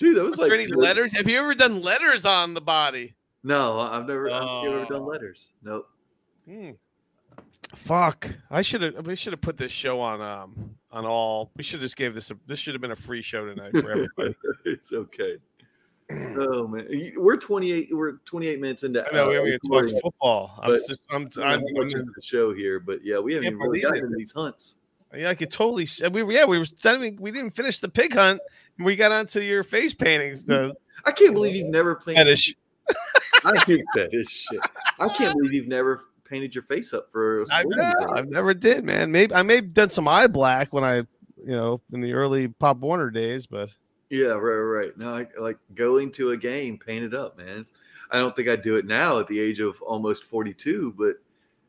[0.00, 0.16] dude.
[0.16, 1.12] That was Was like there any letters?
[1.16, 3.14] Have you ever done letters on the body?
[3.44, 5.04] No, I've never, I've never done Oh.
[5.06, 5.52] letters.
[5.62, 5.88] Nope.
[6.46, 6.70] Hmm.
[7.76, 8.28] Fuck!
[8.50, 9.06] I should have.
[9.06, 11.52] We should have put this show on um on all.
[11.56, 12.36] We should just gave this a.
[12.48, 14.34] This should have been a free show tonight for everybody.
[14.64, 15.36] it's okay.
[16.10, 17.90] Oh man, we're 28.
[17.92, 19.06] We're 28 minutes into.
[19.06, 20.58] I know we haven't even talked football.
[20.60, 21.02] I'm just.
[21.10, 21.22] I'm.
[21.22, 23.58] I don't know I'm, how I'm into the show here, but yeah, we haven't even
[23.60, 24.04] really gotten it.
[24.04, 24.76] into these hunts.
[25.14, 25.84] yeah, I could totally.
[25.84, 26.32] s- We were.
[26.32, 26.64] Yeah, we were.
[26.64, 28.40] Studying, we didn't finish the pig hunt.
[28.80, 30.44] And We got onto your face paintings.
[30.44, 32.16] The I can't believe you've never painted.
[32.16, 32.54] fetish.
[33.44, 34.60] I hate fetish shit.
[34.98, 38.10] I can't believe you've never painted your face up for a I sporting know.
[38.14, 39.10] I've never did, man.
[39.12, 41.06] Maybe I may have done some eye black when I, you
[41.56, 43.70] know, in the early Pop Warner days, but
[44.10, 44.98] Yeah, right, right, right.
[44.98, 47.60] No, I, like going to a game painted up, man.
[47.60, 47.72] It's,
[48.10, 51.16] I don't think I'd do it now at the age of almost 42, but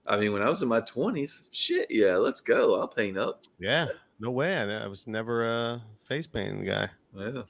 [0.08, 2.80] I mean, when I was in my 20s, shit, yeah, let's go.
[2.80, 3.44] I'll paint up.
[3.60, 3.88] yeah,
[4.20, 4.58] no way.
[4.58, 6.90] I, I was never a face painting guy.
[7.16, 7.42] Yeah.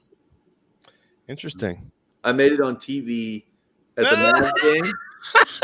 [1.28, 1.90] Interesting.
[2.24, 3.44] I made it on TV
[3.96, 4.32] at the ah!
[4.32, 4.92] Mavs game,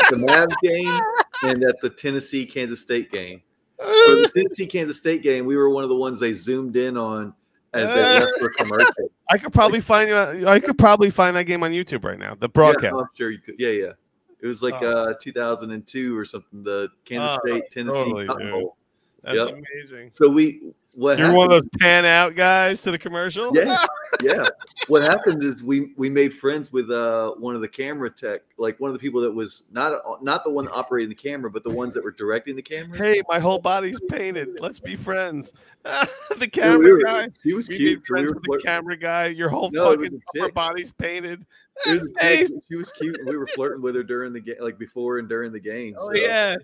[0.09, 1.01] the Mavs game,
[1.43, 3.41] and at the Tennessee Kansas State game.
[3.77, 4.31] For the ah!
[4.33, 7.33] Tennessee Kansas State game, we were one of the ones they zoomed in on
[7.73, 8.19] as they ah!
[8.19, 8.93] left for commercial.
[9.31, 10.47] I could probably find you.
[10.47, 12.35] I could probably find that game on YouTube right now.
[12.35, 12.93] The broadcast.
[12.95, 13.55] Yeah, I'm sure you could.
[13.59, 13.91] Yeah, yeah.
[14.41, 15.09] It was like Oh.
[15.09, 16.63] uh 2002 or something.
[16.63, 18.65] The Kansas Oh, State Tennessee totally.
[19.23, 19.49] That's Yep.
[19.49, 20.09] amazing.
[20.13, 20.61] So we
[20.95, 23.51] what You're happened, one of those pan out guys to the commercial.
[23.55, 23.87] Yes,
[24.21, 24.47] yeah.
[24.87, 28.79] What happened is we we made friends with uh one of the camera tech, like
[28.79, 31.69] one of the people that was not not the one operating the camera, but the
[31.69, 34.49] ones that were directing the camera Hey, my whole body's painted.
[34.59, 35.53] Let's be friends.
[36.37, 37.29] the camera we guy.
[37.43, 37.97] He was We cute.
[37.99, 39.27] made So friends with the camera guy.
[39.27, 41.45] Your whole No, fucking upper body's painted.
[41.85, 42.03] was.
[42.19, 42.51] Face.
[42.67, 43.17] She was cute.
[43.19, 45.95] and We were flirting with her during the game, like before and during the game.
[45.99, 46.19] Oh so.
[46.21, 46.55] yeah.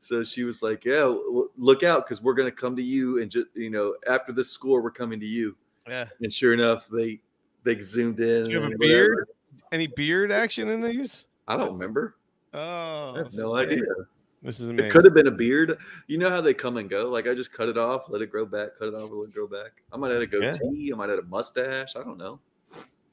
[0.00, 3.30] So she was like, "Yeah, w- look out, because we're gonna come to you, and
[3.30, 6.08] just you know, after this score, we're coming to you." Yeah.
[6.20, 7.20] And sure enough, they
[7.64, 8.44] they zoomed in.
[8.44, 9.10] Do you have a beard?
[9.10, 9.26] whatever.
[9.72, 11.26] Any beard action in these?
[11.46, 12.16] I don't remember.
[12.54, 13.78] Oh, I have no idea.
[13.78, 13.94] amazing.
[14.42, 15.76] This is It could have been a beard.
[16.06, 17.10] You know how they come and go.
[17.10, 19.34] Like I just cut it off, let it grow back, cut it off, let it
[19.34, 19.82] grow back.
[19.92, 20.56] I might have a Yeah.
[20.58, 20.90] goatee.
[20.92, 21.94] I might have a mustache.
[21.94, 22.40] I don't know.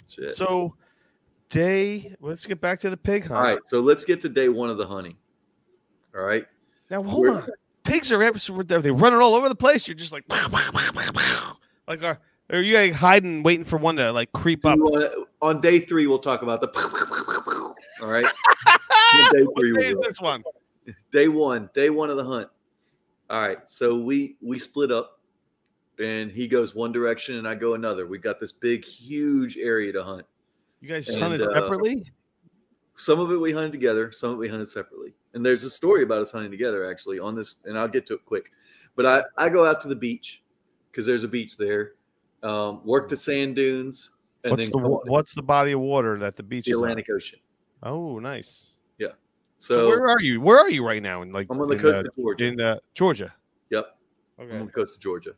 [0.08, 0.32] Shit.
[0.32, 0.74] So,
[1.50, 2.16] day.
[2.22, 3.38] Let's get back to the pig hunt.
[3.38, 5.18] All right, so let's get to day one of the hunting.
[6.16, 6.46] All right.
[6.90, 7.50] Now hold We're- on.
[7.84, 9.88] Pigs are ever so they're running all over the place.
[9.88, 10.26] You're just like,
[11.88, 12.20] like, are,
[12.50, 14.76] are you like hiding, waiting for one to like creep up?
[14.78, 16.68] you wanna- on day three, we'll talk about the.
[18.02, 18.26] All right.
[18.26, 20.02] On day What three, day we is will.
[20.04, 20.44] this one?
[21.12, 22.48] day one day one of the hunt
[23.30, 25.20] all right so we we split up
[26.00, 29.92] and he goes one direction and i go another we got this big huge area
[29.92, 30.26] to hunt
[30.80, 32.10] You guys And, hunted uh, separately?
[32.98, 35.70] Some of it we hunted together some of it we hunted separately and there's a
[35.70, 38.52] story about us hunting together actually on this and i'll get to it quick
[38.96, 40.44] but i i go out to the beach
[40.92, 41.94] because there's a beach there
[42.44, 44.12] um, work the sand dunes,
[44.44, 46.78] and What's then the on what's the body of water that the beach the is
[46.78, 46.84] on?
[46.84, 47.40] Atlantic Ocean.
[47.82, 48.74] Oh, nice.
[49.60, 50.40] So, So, where are you?
[50.40, 51.24] Where are you right now?
[51.24, 52.46] In like I'm on the in, coast uh, of Georgia.
[52.46, 53.34] in uh, Georgia.
[53.72, 53.98] Yep.
[54.40, 54.60] I'm Okay.
[54.60, 55.32] on the coast of Georgia.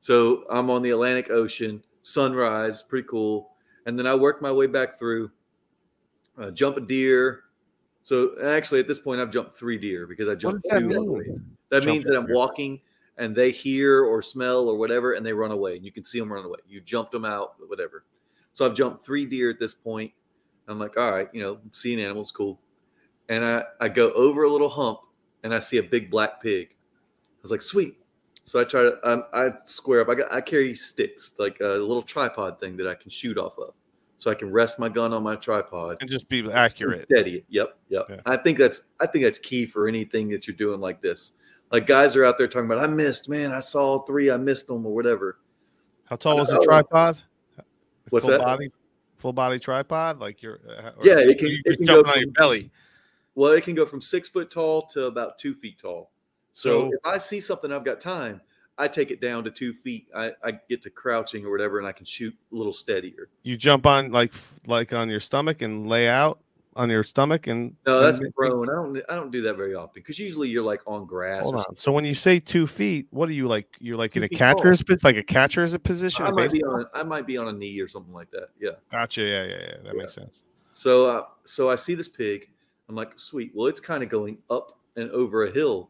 [0.00, 3.50] So I'm on the Atlantic Ocean, sunrise, pretty cool.
[3.84, 5.30] And then I work my way back through,
[6.38, 7.44] uh, jump a deer.
[8.02, 10.98] So actually, at this point, I've jumped three deer because I jumped does that two
[10.98, 11.24] on the way.
[11.26, 11.56] mean?
[11.70, 12.36] That Jump means that I'm deer.
[12.36, 12.80] walking
[13.18, 15.76] and they hear or smell or whatever, and they run away.
[15.76, 16.58] And you can see them run away.
[16.68, 18.04] You jumped them out, whatever.
[18.52, 20.12] So I've jumped three deer at this point.
[20.68, 22.58] I'm like, all right, you know, seeing animals, cool.
[23.28, 25.00] And I, I go over a little hump
[25.42, 26.68] and I see a big black pig.
[26.70, 27.96] I was like, sweet.
[28.44, 30.08] So I try to, um, I square up.
[30.08, 33.58] I got, I carry sticks, like a little tripod thing that I can shoot off
[33.58, 33.74] of,
[34.18, 37.00] so I can rest my gun on my tripod And just be accurate.
[37.00, 37.44] steady.
[37.48, 38.06] Yep, yep.
[38.08, 38.20] Yeah.
[38.26, 41.32] I think that's I think that's key for anything that you're doing like this.
[41.72, 44.68] Like guys are out there talking about, I missed, man, I saw three, I missed
[44.68, 45.38] them or whatever.
[46.08, 47.20] How tall is the tripod?
[48.10, 48.44] What's full that?
[48.44, 48.70] Body,
[49.16, 50.60] full body tripod, like you're.
[50.68, 52.70] Uh, Yeah, it can- it can go from- your belly.
[53.34, 56.12] Well, it can go from six foot tall to about two feet tall.
[56.52, 58.40] So, So- if I see something I've got time,
[58.78, 60.06] I take it down to two feet.
[60.14, 63.28] I, I get to crouching or whatever, and I can shoot a little steadier.
[63.42, 64.34] You jump on like
[64.66, 66.40] like on your stomach and lay out
[66.74, 67.74] on your stomach and.
[67.86, 68.68] No, that's and- prone.
[68.68, 71.44] I don't I don't do that very often because usually you're like on grass.
[71.44, 71.60] Hold on.
[71.62, 71.76] something.
[71.76, 73.66] So when you say two feet, what are you like?
[73.80, 76.26] You're like in a catcher's bit, like a catcher's position.
[76.26, 78.48] I might be on I might be on a knee or something like that.
[78.60, 78.72] Yeah.
[78.92, 79.22] Gotcha.
[79.22, 79.76] Yeah, yeah, yeah.
[79.84, 79.92] That Yeah.
[79.94, 80.42] makes sense.
[80.74, 82.50] So, uh, so I see this pig.
[82.90, 83.52] I'm like, sweet.
[83.54, 85.88] Well, it's kind of going up and over a hill.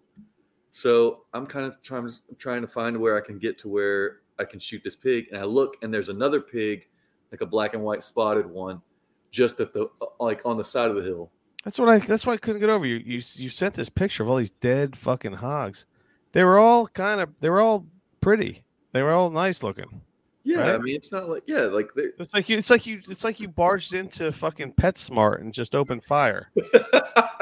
[0.76, 4.44] So I'm kind of trying, trying to find where I can get to where I
[4.44, 5.28] can shoot this pig.
[5.32, 6.86] And I look, and there's another pig,
[7.32, 8.82] like a black and white spotted one,
[9.30, 11.30] just at the uh, like on the side of the hill.
[11.64, 11.96] That's what I.
[11.96, 12.96] That's why I couldn't get over you.
[12.96, 15.86] You you sent this picture of all these dead fucking hogs.
[16.32, 17.30] They were all kind of.
[17.40, 17.86] They were all
[18.20, 18.62] pretty.
[18.92, 20.02] They were all nice looking.
[20.44, 22.58] Yeah, I mean, it's not like yeah, like they're- It's like you.
[22.58, 23.00] It's like you.
[23.08, 26.50] It's like you barged into fucking PetSmart and just opened fire.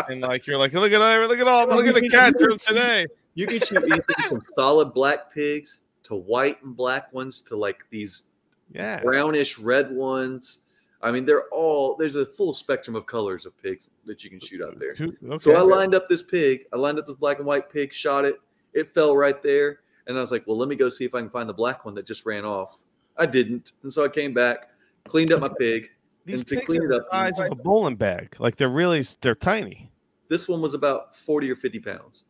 [0.07, 2.59] And like you're like, look at all, look at all, look at the cat room
[2.61, 3.07] today.
[3.35, 7.85] You can shoot anything from solid black pigs to white and black ones to like
[7.91, 8.25] these
[8.73, 9.01] Yeah.
[9.03, 10.61] brownish red ones.
[11.03, 14.41] I mean, they're all there's a full spectrum of colors of pigs that you can
[14.41, 14.95] shoot out there.
[14.95, 16.67] Who- So I lined up this pig.
[16.73, 18.41] I lined up this black and white pig, shot it.
[18.73, 19.81] It fell right there.
[20.07, 21.85] And I was like, well, let me go see if I can find the black
[21.85, 22.83] one that just ran off.
[23.17, 23.73] I didn't.
[23.83, 24.71] And so I came back,
[25.07, 25.89] cleaned up my pig.
[26.27, 28.35] These and to pigs clean are it the up, size of a bowling bag.
[28.39, 29.91] Like they're really, they're tiny.
[30.29, 32.25] This one was about 40 or 50 pounds,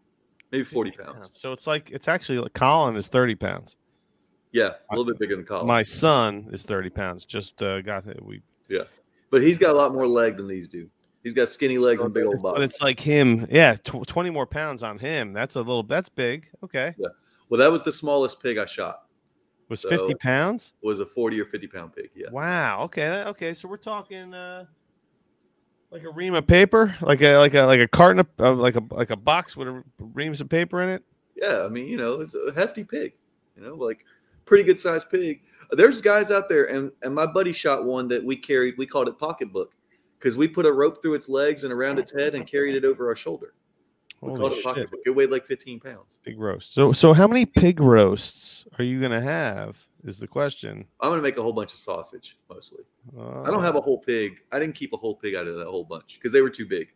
[0.52, 1.40] maybe 40 pounds.
[1.40, 3.76] So it's like it's actually like Colin is thirty pounds.
[4.52, 5.66] Yeah, a little bit bigger than Colin.
[5.66, 7.24] My son is thirty pounds.
[7.24, 8.24] Just uh, got it.
[8.24, 8.84] We Yeah,
[9.30, 10.88] but he's got a lot more leg than these do.
[11.24, 12.56] He's got skinny legs and big old body.
[12.56, 13.46] But it's like him.
[13.50, 15.32] Yeah, tw- 20 more pounds on him.
[15.32, 16.46] That's a little, that's big.
[16.62, 16.94] Okay.
[16.98, 17.08] Yeah.
[17.48, 19.04] Well, that was the smallest pig I shot.
[19.70, 20.74] Was So- 50 pounds?
[20.82, 22.10] Was a 40 or 50 pound pig.
[22.14, 22.28] Yeah.
[22.30, 22.82] Wow.
[22.82, 23.22] Okay.
[23.22, 23.54] Okay.
[23.54, 24.66] So we're talking uh
[25.94, 28.74] like a ream of paper, like a like a like a carton of, of like
[28.74, 31.04] a like a box with a reams of paper in it.
[31.36, 33.12] Yeah, I mean, you know, it's a hefty pig.
[33.56, 34.04] You know, like
[34.44, 35.42] pretty good sized pig.
[35.70, 38.74] There's guys out there, and and my buddy shot one that we carried.
[38.76, 39.72] We called it pocketbook
[40.18, 42.84] because we put a rope through its legs and around its head and carried it
[42.84, 43.54] over our shoulder.
[44.20, 44.64] We called Holy it shit.
[44.64, 45.00] pocketbook.
[45.06, 46.18] It weighed like 15 pounds.
[46.24, 46.74] Pig roast.
[46.74, 49.78] So so how many pig roasts are you gonna have?
[50.04, 50.84] Is the question.
[51.00, 52.84] I'm gonna make a whole bunch of sausage mostly.
[53.18, 54.36] I don't have a whole pig.
[54.52, 56.66] I didn't keep a whole pig out of that whole bunch because they were too
[56.66, 56.88] big.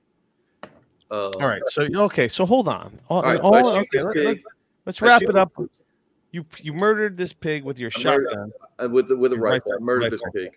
[1.11, 1.63] Uh, All right.
[1.69, 2.29] So okay.
[2.29, 2.99] So hold on.
[3.09, 3.41] All, All right.
[3.41, 4.39] All- shoot okay, let-
[4.87, 5.53] us I wrap it up.
[6.33, 8.53] You you murdered this pig with your I murdered- shotgun.
[8.79, 9.73] uh, with the, with a rifle.
[9.73, 10.51] I rifle, murdered this pig.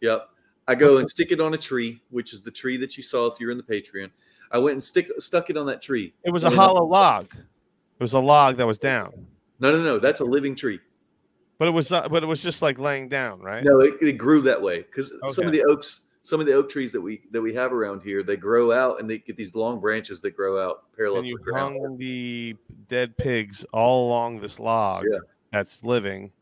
[0.00, 0.28] Yep.
[0.68, 3.26] I go and stick it on a tree, which is the tree that you saw
[3.26, 4.10] if you're in the Patreon.
[4.52, 6.14] I went and stick stuck it on that tree.
[6.22, 7.26] It was a hollow log.
[7.34, 9.26] It was a log that was down.
[9.58, 9.98] No, no, no.
[9.98, 10.78] That's a living tree.
[11.60, 13.62] But it was uh, but it was just like laying down, right?
[13.62, 16.70] No, it, it grew that way because some of the oaks, some of the oak
[16.70, 19.54] trees that we that we have around here, they grow out and they get these
[19.54, 21.78] long branches that grow out parallel and to you the ground.
[21.82, 22.56] hung the
[22.88, 25.18] dead pigs all along this log Yeah.
[25.52, 26.32] that's living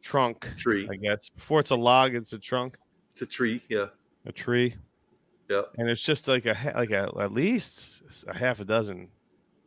[0.00, 0.88] trunk Tree.
[0.90, 2.76] i guess before it's a log it's a trunk
[3.12, 3.62] It's a tree.
[3.68, 3.86] Yeah.
[4.26, 4.74] a tree
[5.48, 5.74] Yep.
[5.78, 9.06] and it's just like a like a, at least a half a dozen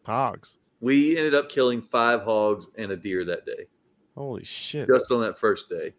[0.04, 3.68] hogs We ended up killing five hogs and a deer that day,
[4.16, 5.94] holy shit just on that first day.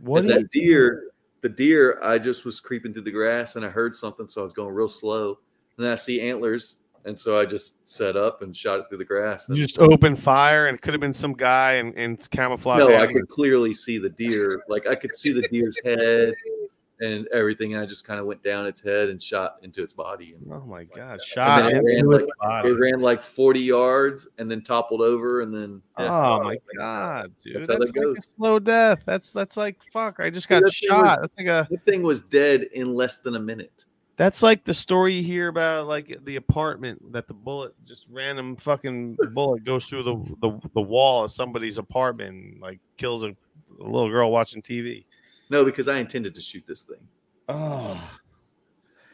[0.00, 3.68] what and that deer, the deer, I just was creeping through the grass and I
[3.68, 5.38] heard something, so I was going real slow.
[5.76, 8.98] And then I see antlers, and so I just set up and shot it through
[8.98, 9.48] the grass.
[9.48, 12.96] you just opened fire and it could have been some guy in, in camouflage no,
[12.96, 14.62] I could clearly see the deer.
[14.68, 16.34] Like I could see the deer's head,
[17.00, 17.74] and everything.
[17.74, 20.34] And I just kind of went down its head and shot into its body.
[20.34, 22.68] And Oh my god, shot it ran like, body.
[22.70, 25.40] it ran like 40 yards and then toppled over.
[25.42, 27.56] And then, Oh, oh my god, dude.
[27.56, 28.18] That's That's, how that like goes.
[28.18, 29.02] a slow death.
[29.06, 30.16] That's that's like fuck.
[30.20, 31.18] I just Dude, got that thing was- shot.
[31.20, 33.84] That's like a that thing was dead in less than a minute.
[34.16, 38.56] that's like the story you hear about like the apartment that the bullet just random
[38.56, 43.28] fucking bullet goes through the the, the wall of somebody's apartment and like kills a,
[43.28, 45.04] a little girl watching TV.
[45.50, 47.00] No, because I intended to shoot this thing.
[47.48, 47.98] Oh,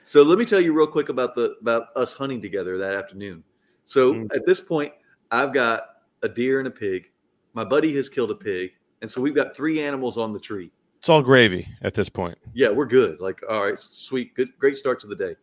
[0.03, 3.42] So let me tell you real quick about the about us hunting together that afternoon.
[3.85, 4.35] So Mm.
[4.37, 4.92] at this point,
[5.31, 5.83] I've got
[6.23, 7.11] a deer and a pig.
[7.55, 10.70] My buddy has killed a pig, and so we've got three animals on the tree.
[10.99, 12.38] it's all gravy at this point.
[12.55, 13.20] Yeah, we're good.
[13.20, 15.37] Like, all right, sweet, good, great start to the day.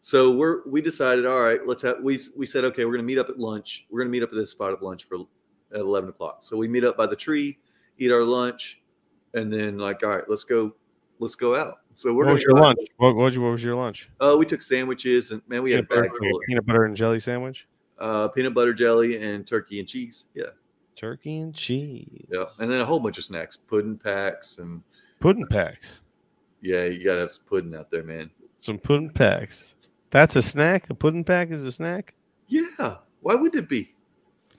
[0.00, 3.18] So we're we decided, all right, let's have we we said, okay, we're gonna meet
[3.18, 3.86] up at lunch.
[3.90, 5.18] We're gonna meet up at this spot at lunch for
[5.74, 6.42] at eleven o'clock.
[6.42, 7.58] So we meet up by the tree,
[7.98, 8.79] eat our lunch,
[9.34, 10.74] and then like, all right, let's go,
[11.18, 11.78] let's go out.
[11.92, 12.78] So we're What was your lunch?
[12.96, 14.08] What, what, was your, what was your lunch?
[14.20, 17.20] Uh, we took sandwiches and man, we had Peanut bag butter, peanut butter and jelly
[17.20, 17.66] sandwich,
[17.98, 20.26] uh, peanut butter jelly and turkey and cheese.
[20.34, 20.50] Yeah,
[20.96, 22.26] turkey and cheese.
[22.30, 24.82] yeah, and then a whole bunch of snacks, pudding packs, and
[25.18, 26.02] pudding packs.
[26.62, 28.30] yeah, you gotta have some pudding out there, man.
[28.56, 29.74] Some pudding packs.
[30.10, 30.90] That's a snack.
[30.90, 32.14] A pudding pack is a snack.
[32.48, 33.94] Yeah, why would it be?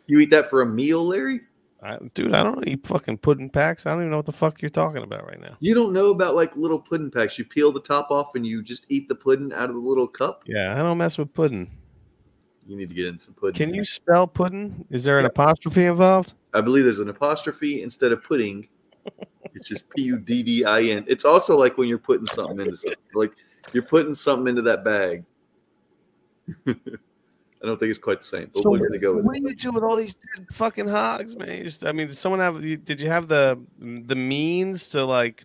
[0.07, 1.41] You eat that for a meal, Larry?
[1.83, 3.85] I, dude, I don't eat fucking pudding packs.
[3.85, 5.57] I don't even know what the fuck you're talking about right now.
[5.59, 7.39] You don't know about like little pudding packs.
[7.39, 10.07] You peel the top off and you just eat the pudding out of the little
[10.07, 10.43] cup.
[10.45, 11.71] Yeah, I don't mess with pudding.
[12.67, 13.57] You need to get in some pudding.
[13.57, 14.85] Can you spell pudding?
[14.91, 16.35] Is there an apostrophe involved?
[16.53, 18.67] I believe there's an apostrophe instead of pudding.
[19.55, 21.03] It's just P U D D I N.
[21.07, 23.31] It's also like when you're putting something into something, like
[23.73, 25.25] you're putting something into that bag.
[27.63, 29.71] I don't think it's quite the same, but we're gonna go what do you do
[29.71, 31.63] with all these dead fucking hogs, man?
[31.63, 32.63] Just, I mean, did someone have?
[32.63, 35.43] you- Did you have the the means to like?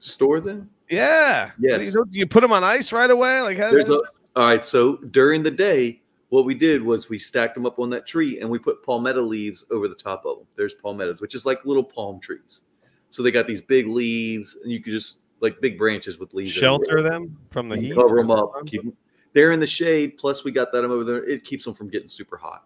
[0.00, 0.70] Store them.
[0.88, 1.50] Yeah.
[1.60, 1.94] Do Yes.
[1.94, 3.40] You, do you put them on ice right away?
[3.42, 3.92] Like, how a,
[4.36, 4.64] all right.
[4.64, 8.40] So during the day, what we did was we stacked them up on that tree
[8.40, 10.46] and we put palmetto leaves over the top of them.
[10.56, 12.62] There's palmettos, which is like little palm trees.
[13.10, 16.52] So they got these big leaves, and you could just like big branches with leaves.
[16.52, 17.94] shelter them from the heat.
[17.94, 18.52] cover them up.
[18.66, 18.96] Keep 'em-
[19.32, 20.16] they're in the shade.
[20.18, 21.24] Plus, we got that over there.
[21.24, 22.64] It keeps them from getting super hot.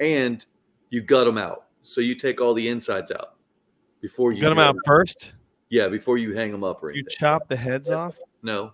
[0.00, 0.44] And
[0.90, 1.66] you gut them out.
[1.82, 3.36] So you take all the insides out
[4.00, 4.82] before you You got them out it.
[4.86, 5.34] first.
[5.68, 8.18] Yeah, before you hang them up or You chop the heads off.
[8.42, 8.72] no,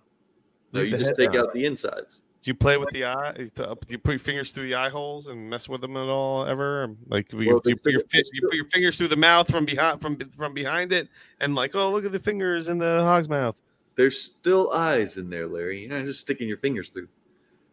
[0.72, 2.22] no, Leave you just take out the insides.
[2.42, 3.34] Do you play with the eye?
[3.36, 6.08] Eh, do you put your fingers through the eye holes and mess with them at
[6.08, 6.94] all ever?
[7.08, 8.00] Like Well, do you put your
[8.32, 11.08] you put your fingers through the mouth from behind from from behind it
[11.40, 13.60] and like oh look at the fingers in the hog's mouth.
[13.96, 15.80] There's still eyes in there, Larry.
[15.80, 17.08] You're not just sticking your fingers through.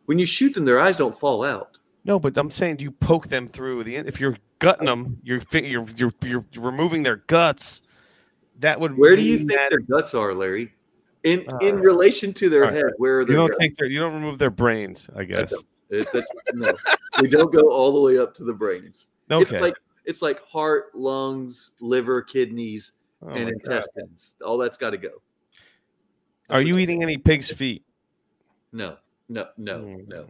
[0.07, 1.77] When you shoot them, their eyes don't fall out.
[2.05, 5.41] No, but I'm saying do you poke them through the if you're gutting them, you're
[5.51, 7.81] you're you're, you're removing their guts.
[8.59, 10.73] That would Where do you think that their guts are, Larry?
[11.23, 12.73] In Uh, in relation to their right.
[12.73, 13.59] head, where are you don't guts?
[13.59, 15.09] take their you don't remove their brains?
[15.15, 15.51] I guess.
[15.51, 15.65] don't.
[16.13, 16.73] That's no.
[17.21, 19.09] we don't go all the way up to the brains.
[19.29, 19.41] Okay.
[19.43, 23.59] It's like it's like heart, lungs, liver, kidneys, Oh and my God.
[23.65, 24.35] intestines.
[24.45, 25.21] All that's got to go.
[26.49, 27.83] Are you eating any pig's feet?
[28.71, 28.95] No,
[29.29, 30.07] no, no, Mm.
[30.07, 30.27] no.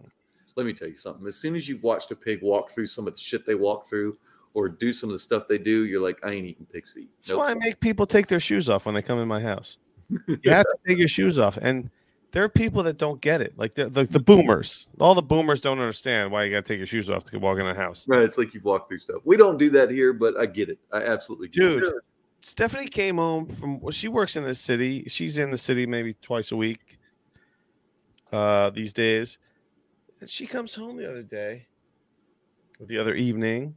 [0.55, 1.27] Let me tell you something.
[1.27, 3.85] As soon as you've watched a pig walk through some of the shit they walk
[3.87, 4.17] through,
[4.55, 7.09] or do some of the stuff they do, you're like, I ain't eating pig's feet.
[7.19, 7.39] That's Nope.
[7.39, 9.77] why I make people take their shoes off when they come in my house.
[10.27, 11.91] You have to take your shoes off, and
[12.31, 13.53] there are people that don't get it.
[13.57, 16.77] Like the, the the boomers, all the boomers don't understand why you got to take
[16.79, 18.07] your shoes off to walk in a house.
[18.07, 19.21] Right, it's like you've walked through stuff.
[19.25, 20.79] We don't do that here, but I get it.
[20.91, 21.53] I absolutely it.
[21.53, 21.93] Dude,
[22.41, 23.79] Stephanie came home from.
[23.79, 25.03] Well, she works in the city.
[25.07, 26.96] She's in the city maybe twice a week.
[28.31, 29.37] Uh, these days,
[30.19, 31.65] and she comes home the other day,
[32.77, 33.73] or the other evening,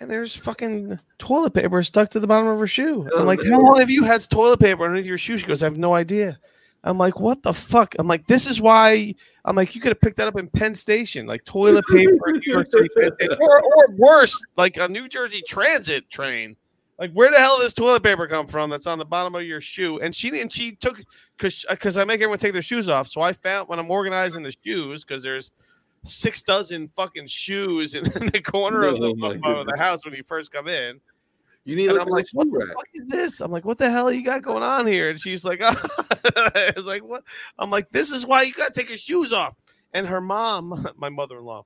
[0.00, 3.08] and there's fucking toilet paper stuck to the bottom of her shoe.
[3.14, 5.38] Oh, I'm like, how long have you had toilet paper underneath your shoe?
[5.38, 6.40] She goes, I have no idea.
[6.82, 7.94] I'm like, what the fuck?
[7.98, 9.14] I'm like, this is why.
[9.44, 12.40] I'm like, you could have picked that up in Penn Station, like toilet paper, in
[12.44, 16.56] New York City, Penn or, or worse, like a New Jersey Transit train.
[16.98, 18.70] Like, where the hell does toilet paper come from?
[18.70, 19.98] That's on the bottom of your shoe.
[20.00, 21.02] And she and she took
[21.36, 23.08] because because uh, I make everyone take their shoes off.
[23.08, 25.52] So I found when I'm organizing the shoes because there's
[26.04, 30.14] six dozen fucking shoes in, in the corner of the, Oh, of the house when
[30.14, 31.00] you first come in.
[31.64, 33.40] You need And I'm like, at what the the fuck is this?
[33.40, 35.08] I'm like, what the hell you got going on here?
[35.08, 37.24] And she's like, I was like, what?
[37.58, 39.54] I'm like, this is why you got to take your shoes off.
[39.94, 41.64] And her mom, my mother-in-law,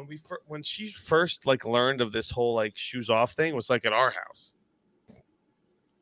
[0.00, 3.54] when we fir- when she first like learned of this whole like shoes off thing
[3.54, 4.54] was like at our house.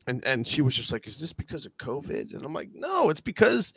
[0.06, 2.32] And and she was just like, is this because of COVID?
[2.34, 3.74] And I'm like, no, it's because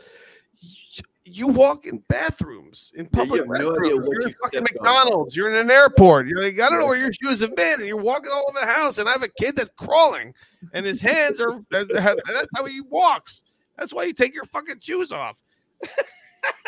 [1.25, 4.05] you walk in bathrooms in Yeah, you public no idea restrooms.
[4.05, 4.85] what You're in you fucking stepped on.
[4.85, 5.35] McDonald's.
[5.35, 6.27] You're in an airport.
[6.27, 8.59] You're like, I don't know where your shoes have been, and you're walking all over
[8.59, 8.97] the house.
[8.97, 10.33] And I have a kid that's crawling,
[10.73, 11.59] and his hands are.
[11.69, 13.43] That's, that's how he walks.
[13.77, 15.37] That's why you take your fucking shoes off.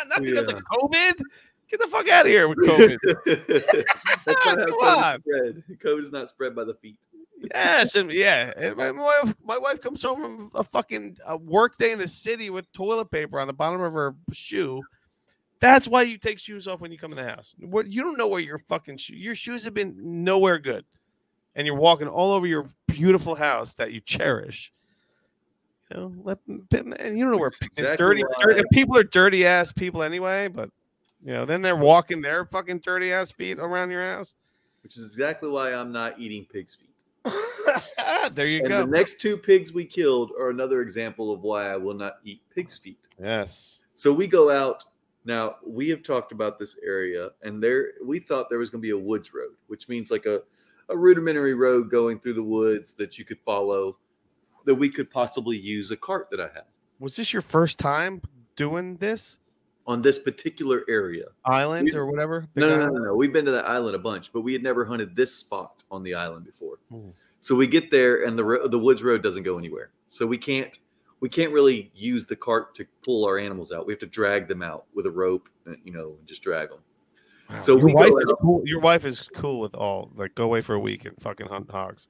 [0.08, 0.56] Not because Yeah.
[0.58, 1.22] of COVID.
[1.70, 2.98] Get the fuck out of here with COVID.
[4.26, 5.80] That's not how Come COVID is spread.
[5.80, 6.98] COVID is not spread by the feet.
[7.54, 11.36] Yes, and yeah, and my, my wife, my wife comes home from a fucking a
[11.36, 14.82] work day in the city with toilet paper on the bottom of her shoe.
[15.60, 17.56] That's why you take shoes off when you come in the house.
[17.60, 20.86] What you don't know where your fucking shoe, your shoes have been nowhere good,
[21.56, 24.72] and you're walking all over your beautiful house that you cherish.
[25.92, 28.98] You know, let and you don't know where Which is and exactly dirty, dirty people
[28.98, 30.48] are dirty ass people anyway.
[30.48, 30.70] But
[31.24, 34.36] you know, then they're walking their fucking dirty ass feet around your house.
[34.84, 36.90] Which is exactly why I'm not eating pig's feet.
[38.34, 38.80] there you And go.
[38.82, 42.42] the next two pigs we killed are another example of why I will not eat
[42.54, 43.00] pig's feet.
[43.22, 43.80] yes.
[43.94, 44.84] So we go out.
[45.26, 48.86] Now we have talked about this area, and there we thought there was going to
[48.86, 50.42] be a woods road, which means like a,
[50.90, 53.98] a rudimentary road going through the woods that you could follow,
[54.66, 56.64] that we could possibly use a cart that I had
[57.00, 58.22] Was this your first time
[58.58, 59.38] doing this
[59.86, 61.26] on this particular area.
[61.46, 62.48] island We- or whatever?
[62.56, 63.16] No, no, no, no, no.
[63.16, 66.04] We've been to that island a bunch, but we had never hunted this spot on
[66.04, 66.78] the island before.
[66.90, 67.10] Hmm.
[67.40, 69.92] So we get there, and the ro- the woods road doesn't go anywhere.
[70.08, 70.78] So we can't
[71.20, 73.86] we can't really use the cart to pull our animals out.
[73.86, 76.70] We have to drag them out with a rope, uh, you know, and just drag
[76.70, 76.80] them.
[77.50, 77.60] Wow.
[77.60, 78.62] So your we wife is cool.
[78.66, 81.70] Your wife is cool with all like go away for a week and fucking hunt
[81.72, 82.08] hogs.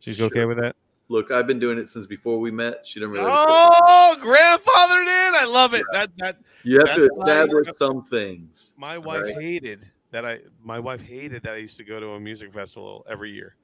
[0.00, 0.26] She's Sure.
[0.26, 0.74] okay with that.
[1.08, 2.86] Look, I've been doing it since before we met.
[2.86, 3.26] She didn't really.
[3.28, 5.34] Oh, grandfathered in.
[5.34, 5.84] I love it.
[5.92, 8.72] That that you have to establish some things.
[8.76, 9.34] my wife Right.
[9.40, 10.24] hated that.
[10.24, 13.56] I my wife hated that I used to go to a music festival every year.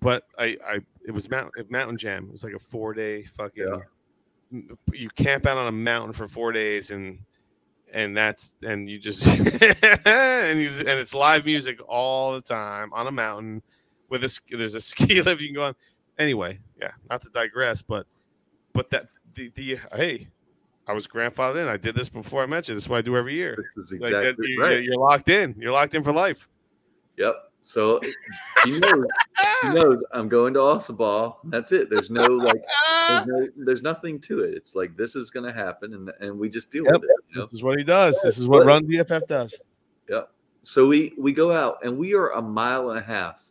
[0.00, 2.24] But I I it was mountain mountain jam.
[2.24, 3.80] It was like a four day fucking.
[4.92, 7.20] You camp out on a mountain for four days and
[7.92, 9.26] and that's and you just
[10.06, 13.62] and you and it's live music all the time on a mountain
[14.08, 15.74] with a there's a ski lift you can go on.
[16.18, 18.06] Anyway, yeah, not to digress, but
[18.72, 20.28] but that the the hey,
[20.86, 21.68] I was grandfathered in.
[21.68, 22.74] I did this before I mentioned.
[22.74, 22.76] you.
[22.76, 23.56] This is what I do every year.
[23.76, 24.82] This is Like exactly you, right.
[24.82, 25.54] You're locked in.
[25.58, 26.48] You're locked in for life.
[27.16, 27.36] Yep.
[27.62, 28.00] So
[28.64, 29.04] she knows.
[29.60, 31.36] She knows I'm going to Ossabaw.
[31.44, 31.90] That's it.
[31.90, 32.62] There's no like.
[33.08, 34.54] There's, no, there's nothing to it.
[34.54, 36.92] It's like this is going to happen, and and we just deal Yep.
[36.94, 37.10] with it.
[37.30, 37.44] You know?
[37.46, 38.18] This is what he does.
[38.24, 39.54] This is what But- Run DFF does.
[40.08, 40.30] Yep.
[40.62, 43.42] So we we go out, and we are a mile and a half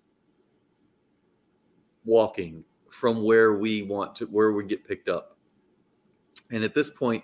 [2.07, 5.37] walking from where we want to where we get picked up.
[6.49, 7.23] And at this point,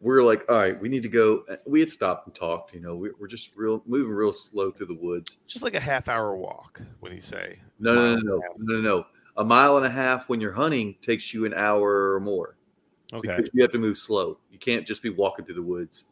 [0.00, 1.44] we're like, all right, we need to go.
[1.66, 2.74] We had stopped and talked.
[2.74, 5.38] You know, we, we're just real moving real slow through the woods.
[5.46, 6.82] Just like a half hour walk.
[7.00, 9.06] When you say No, no, no, no, a no, no, no.
[9.38, 12.56] A mile and a half when you're hunting takes you an hour or more
[13.12, 14.38] okay, because you have to move slow.
[14.50, 16.04] You can't just be walking through the woods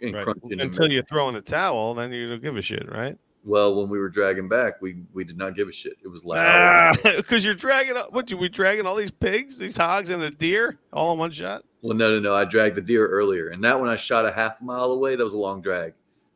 [0.00, 0.24] and right.
[0.24, 0.60] crunching.
[0.60, 3.18] until you throw in the towel, then you don't give a shit, right?
[3.44, 5.94] Well, when we were dragging back, we we did not give a shit.
[6.02, 6.46] It was loud.
[6.46, 7.96] Ah, because you're dragging.
[8.10, 11.32] What you we dragging all these pigs, these hogs, and the deer all in one
[11.32, 11.64] shot?
[11.82, 12.34] Well, no, no, no.
[12.34, 15.16] I dragged the deer earlier, and that one I shot a half mile away.
[15.16, 15.94] That was a long drag,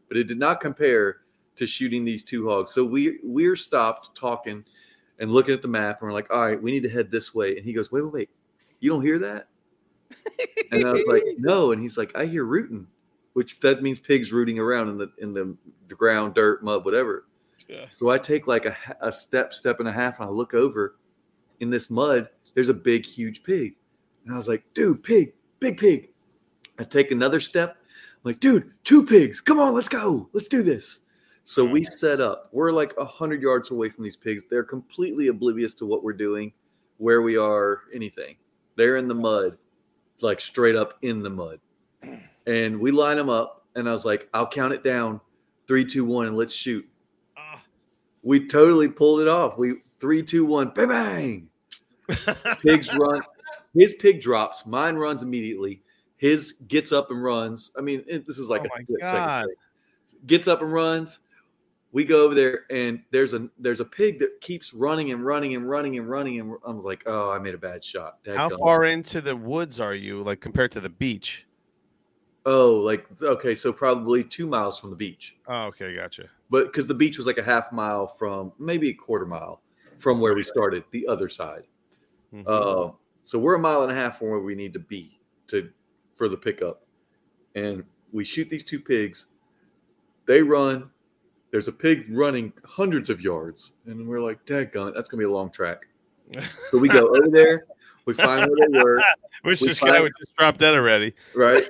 [0.09, 1.19] but it did not compare
[1.57, 2.73] to shooting these two hogs.
[2.73, 4.65] So we we're stopped talking
[5.19, 7.35] and looking at the map, and we're like, all right, we need to head this
[7.35, 7.57] way.
[7.57, 8.31] And he goes, wait, wait, wait,
[8.81, 9.49] you don't hear that?
[10.73, 11.73] And I was like, no.
[11.73, 12.87] And he's like, I hear rooting,
[13.37, 15.55] which that means pigs rooting around in the in the,
[15.89, 17.26] the ground, dirt, mud, whatever.
[17.68, 17.84] Yeah.
[17.91, 20.97] So I take like a, a step, step and a half, and I look over
[21.61, 22.30] in this mud.
[22.55, 23.76] There's a big, huge pig.
[24.24, 26.09] And I was like, dude, pig, big pig.
[26.78, 27.76] I take another step.
[27.78, 29.43] I'm like, dude, two pigs.
[29.43, 30.30] Come on, let's go.
[30.32, 31.01] Let's do this.
[31.45, 31.87] So we mm.
[31.87, 32.49] set up.
[32.53, 34.45] We're like a hundred yards away from these pigs.
[34.49, 36.55] They're completely oblivious to what we're doing,
[36.97, 38.37] where we are, anything.
[38.76, 39.59] They're in the mud,
[40.22, 41.61] like straight up in the mud.
[42.47, 45.20] And we line them up, and I was like, I'll count it down,
[45.66, 46.88] three, two, one, and let's shoot
[47.36, 47.61] Ah.
[48.22, 49.59] we totally pulled it off.
[49.59, 51.49] We three, two, one, bang, bang.
[52.62, 53.22] Pigs run.
[53.74, 54.64] His pig drops.
[54.64, 55.82] Mine runs immediately.
[56.16, 57.72] His gets up and runs.
[57.76, 59.49] I mean, it, this is like Oh a second
[60.26, 61.20] Gets up and runs.
[61.92, 65.55] We go over there, and there's a there's a pig that keeps running and running
[65.55, 66.40] and running and running.
[66.40, 68.18] And I was like, oh, I made a bad shot.
[68.26, 71.47] How far into the woods are you, like compared to the beach?
[72.49, 75.36] Oh, like okay, so probably two miles from the beach.
[75.49, 76.28] Oh, okay, gotcha.
[76.49, 79.62] but because the beach was like a half mile from maybe a quarter mile
[79.99, 81.64] from where we started the other side.
[82.32, 82.44] Mhm.
[82.47, 82.92] uh,
[83.22, 85.18] so we're a mile and a half from where we need to be
[85.49, 85.70] to
[86.14, 86.86] for the pickup.
[87.57, 87.82] And
[88.12, 89.26] we shoot these two pigs.
[90.26, 90.90] They run.
[91.51, 93.72] There's a pig running hundreds of yards.
[93.86, 95.86] And we're like dadgummit, that's gonna be a long track.
[96.70, 97.66] So we go over there,
[98.07, 99.01] we find where they were,
[99.45, 101.13] Wish We this guy find- would just drop dead already.
[101.35, 101.63] right?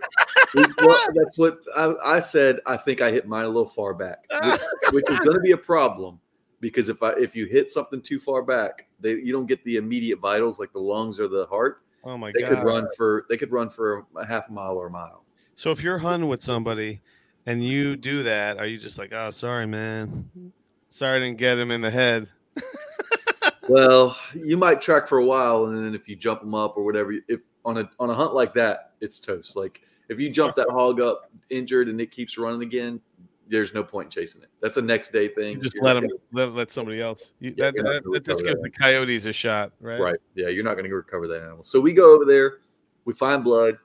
[0.54, 2.60] We- well, that's what I, I said.
[2.66, 4.60] I think I hit mine a little far back, which,
[4.92, 6.20] which is going to be a problem
[6.60, 9.76] because if I if you hit something too far back, they you don't get the
[9.76, 11.82] immediate vitals like the lungs or the heart.
[12.04, 12.50] Oh my They god!
[12.50, 15.24] They could run for they could run for a half mile or a mile.
[15.54, 17.00] So if you're hunting with somebody
[17.46, 20.30] and you do that, are you just like, oh, sorry, man,
[20.88, 22.28] sorry I didn't get him in the head?
[23.68, 26.84] Well, you might track for a while, and then if you jump them up or
[26.84, 29.56] whatever, if on a on a hunt like that, it's toast.
[29.56, 33.00] Like if you jump that hog up injured and it keeps running again,
[33.48, 34.48] there's no point in chasing it.
[34.60, 35.56] That's a next day thing.
[35.56, 37.32] You just You're let not him let, let somebody else.
[37.40, 40.00] You, Yeah, that, that, that just gives the coyotes a shot, right?
[40.00, 40.18] Right.
[40.34, 41.64] Yeah, you're not going to recover that animal.
[41.64, 42.58] So we go over there,
[43.04, 43.78] we find blood,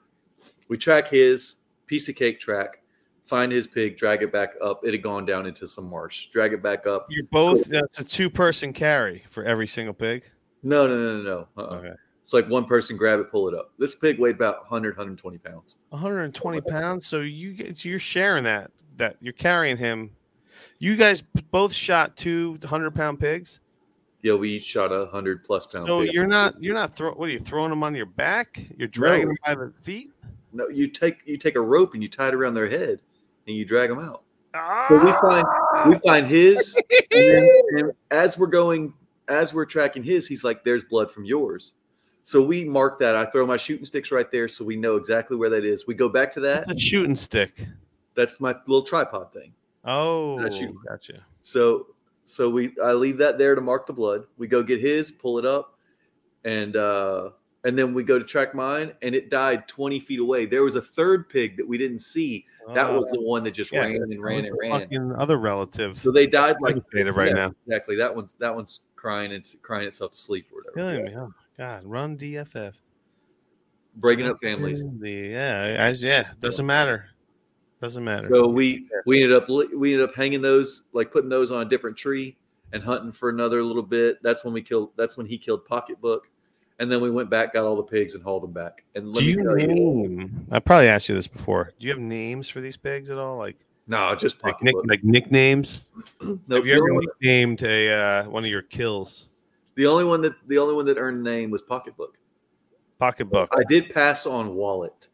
[0.68, 1.56] we track his
[1.86, 2.81] piece of cake track,
[3.24, 4.84] find his pig, drag it back up.
[4.84, 6.26] It had gone down into some marsh.
[6.28, 7.06] Drag it back up.
[7.10, 7.64] You're both.
[7.66, 10.24] That's a two-person carry for every single pig.
[10.62, 11.48] No, no, no, no, no.
[11.62, 11.76] Uh-uh.
[11.76, 11.92] Okay.
[12.22, 13.72] It's like one person grab it, pull it up.
[13.78, 15.76] This pig weighed about 100, 120 pounds.
[15.88, 17.06] 120 pounds.
[17.06, 18.70] So you get you're sharing that.
[18.96, 20.10] That you're carrying him.
[20.78, 23.60] You guys both shot two 100 pound pigs.
[24.22, 26.12] Yeah, we each shot a 100 plus pound So pig.
[26.12, 27.12] you're not you're not throw.
[27.12, 28.62] What are you throwing them on your back?
[28.76, 30.12] You're dragging them by the feet.
[30.52, 33.00] No, you take you take a rope and you tie it around their head
[33.46, 34.22] and you drag them out.
[34.88, 35.46] So we find
[35.88, 36.76] we find his,
[37.14, 38.92] and, then, and as we're going,
[39.28, 41.72] as we're tracking his, he's like, "There's blood from yours."
[42.22, 43.16] So we mark that.
[43.16, 45.86] I throw my shooting sticks right there, so we know exactly where that is.
[45.86, 46.70] We go back to that.
[46.70, 47.66] a shooting stick.
[48.14, 49.52] That's my little tripod thing.
[49.84, 50.76] Oh, That shooting.
[50.86, 51.24] gotcha.
[51.40, 51.86] So
[52.24, 54.24] so we I leave that there to mark the blood.
[54.36, 55.78] We go get his, pull it up,
[56.44, 57.30] and uh
[57.64, 60.46] and then we go to track mine, and it died 20 feet away.
[60.46, 62.44] There was a third pig that we didn't see.
[62.74, 65.12] That Oh, was the one that just yeah, ran and ran and ran.
[65.16, 67.54] Other relatives So they died like right yeah, now.
[67.66, 67.96] Exactly.
[67.96, 69.32] That one's that one's crying.
[69.32, 71.02] It's crying itself to sleep or whatever.
[71.02, 71.14] Me.
[71.16, 72.74] Oh God, run DFF.
[73.96, 74.84] Breaking up families.
[75.02, 77.06] Yeah, as yeah, doesn't matter.
[77.80, 78.28] Doesn't matter.
[78.32, 81.68] So we we ended up we ended up hanging those like putting those on a
[81.68, 82.36] different tree
[82.72, 84.22] and hunting for another little bit.
[84.22, 84.90] That's when we killed.
[84.96, 86.28] That's when he killed Pocketbook,
[86.82, 88.82] and then we went back, got all the pigs, and hauled them back.
[88.96, 90.46] And let Do me you tell you, name?
[90.50, 91.70] I probably asked you this before.
[91.78, 93.38] Do you have names for these pigs at all?
[93.38, 93.56] Like
[93.86, 95.82] no, just like, nick, like nicknames?
[96.48, 99.28] No, have you ever nicknamed a uh, one of your kills?
[99.76, 102.18] the only one that the only one that earned a name was Pocketbook.
[102.98, 103.48] Pocketbook.
[103.56, 105.08] I did pass on Wallet.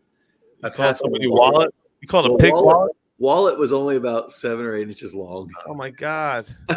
[0.64, 1.74] I You called passed on somebody wallet.
[2.00, 2.66] You called a pig Wallet.
[2.66, 2.92] wallet.
[3.18, 5.50] Wallet was only about seven or eight inches long.
[5.66, 6.46] Oh my god!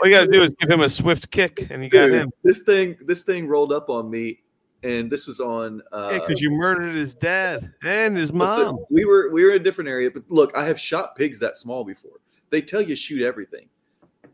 [0.00, 2.30] All you gotta do is give him a swift kick, and you got Dude, him.
[2.44, 4.42] This thing, this thing rolled up on me,
[4.82, 5.82] and this is on.
[5.92, 8.78] Uh, Yeah, because you murdered his dad and his mom.
[8.90, 11.56] we were we were in a different area, but look, I have shot pigs that
[11.56, 12.20] small before.
[12.50, 13.68] They tell you shoot everything.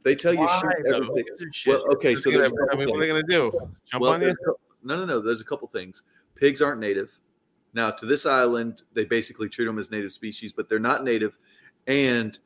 [0.05, 0.97] They tell you Why, shoot though?
[0.97, 1.25] everything.
[1.39, 1.75] These are shit.
[1.75, 3.53] Well, okay, so gonna- I mean, what are they gonna do?
[3.91, 4.27] Jump Well, on you?
[4.27, 5.21] there's a cou- no, no, no.
[5.21, 6.03] There's a couple things.
[6.35, 7.19] Pigs aren't native.
[7.75, 11.37] Now, to this island, they basically treat them as native species, but they're not native.
[11.87, 12.39] And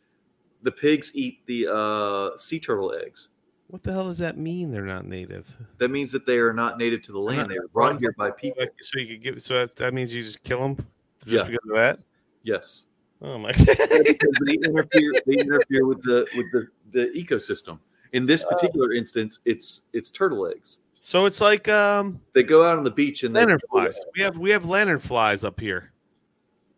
[0.62, 3.28] the pigs eat the uh, sea turtle eggs.
[3.68, 4.70] What the hell does that mean?
[4.70, 5.54] They're not native.
[5.78, 7.50] That means that they are not native to the land.
[7.50, 8.64] They were brought here by people.
[8.80, 9.42] So you could give.
[9.42, 10.76] So that, that means you just kill them
[11.24, 11.44] just Yeah.
[11.44, 11.98] because of that.
[12.42, 12.86] Yes.
[13.24, 13.48] Oh my!
[13.52, 17.78] because they interfere they interfere with the with the, the ecosystem
[18.12, 22.78] in this particular instance it's it's turtle eggs so it's like um they go out
[22.78, 23.96] on the beach and they lantern flies.
[24.16, 25.92] We have we have lantern flies up here.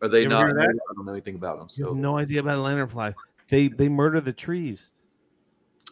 [0.03, 0.69] are they You not heard of that?
[0.69, 3.15] i don't know anything about them so no idea about a lantern fly.
[3.49, 4.91] They they murder the trees.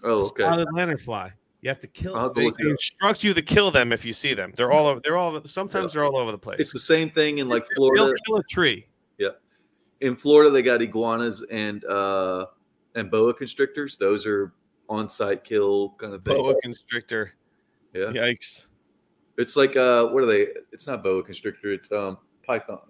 [0.04, 1.32] oh okay Spotted lantern fly.
[1.60, 2.16] You have to kill.
[2.16, 4.52] I'll have to They, they instruct you to kill them if you see them.
[4.56, 5.00] They're all over.
[5.04, 5.44] They're all.
[5.44, 6.58] Sometimes they're all over the place.
[6.58, 7.98] it's the same thing in like Florida.
[8.04, 8.86] They'll florida kill a tree.
[9.18, 9.28] Yeah,
[10.00, 12.46] in florida they got iguanas and uh
[12.96, 14.52] and boa constrictors those are
[14.88, 17.34] on-site kill kind of thing Boa constrictor.
[17.94, 18.66] yeah Yikes!
[19.38, 22.80] it's like uh what are they it's not boa constrictor it's um python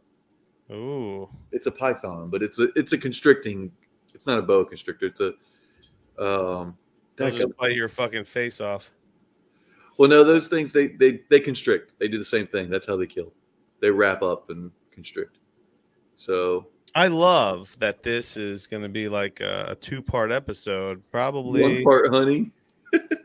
[0.73, 1.29] Ooh.
[1.51, 3.71] it's a python, but it's a it's a constricting.
[4.15, 5.07] It's not a boa constrictor.
[5.07, 5.33] It's a
[6.23, 6.77] um.
[7.17, 8.91] They'll that just bite your fucking face off.
[9.99, 11.93] well, no, those things they they they constrict.
[11.99, 12.71] They do the same thing.
[12.71, 13.33] That's how they kill.
[13.81, 15.39] They wrap up and constrict.
[16.17, 21.03] So I love that this is going to be like a, a two-part episode.
[21.11, 21.63] Probably.
[21.63, 22.53] one part hunting.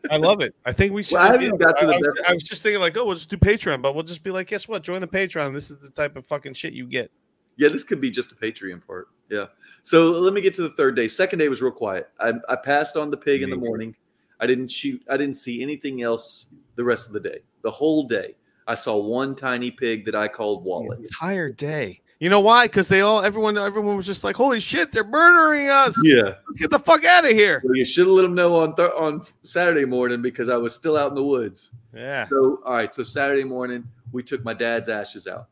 [0.10, 0.56] I love it.
[0.66, 1.16] I think we should.
[1.16, 2.96] Well, I haven't got to I, the I was, best- I was just thinking like,
[2.98, 4.84] oh, we'll just do Patreon, but we'll just be like, guess what?
[4.84, 5.54] Join the Patreon.
[5.54, 7.12] This is the type of fucking shit you get.
[7.58, 9.10] Yeah, this could be just the Patreon part.
[9.30, 9.47] Yeah.
[9.84, 11.08] So let me get to the third day.
[11.08, 12.10] Second day was real quiet.
[12.20, 13.95] I, I passed on the pig in the morning.
[14.39, 15.01] I didn't shoot.
[15.10, 17.39] I didn't see anything else the rest of the day.
[17.64, 18.36] The whole day,
[18.68, 20.99] I saw one tiny pig that I called The Wallet.
[20.99, 22.01] entire day.
[22.20, 22.66] You know why?
[22.66, 25.95] Because they all, everyone, everyone was just like, "Holy shit, they're murdering us!
[26.03, 26.22] Yeah.
[26.47, 28.76] Let's get the fuck out of here!" Well, you should have let them know on
[28.76, 31.72] th- on Saturday morning because I was still out in the woods.
[31.95, 32.24] Yeah.
[32.26, 35.47] So all right, so Saturday morning we took my dad's ashes out.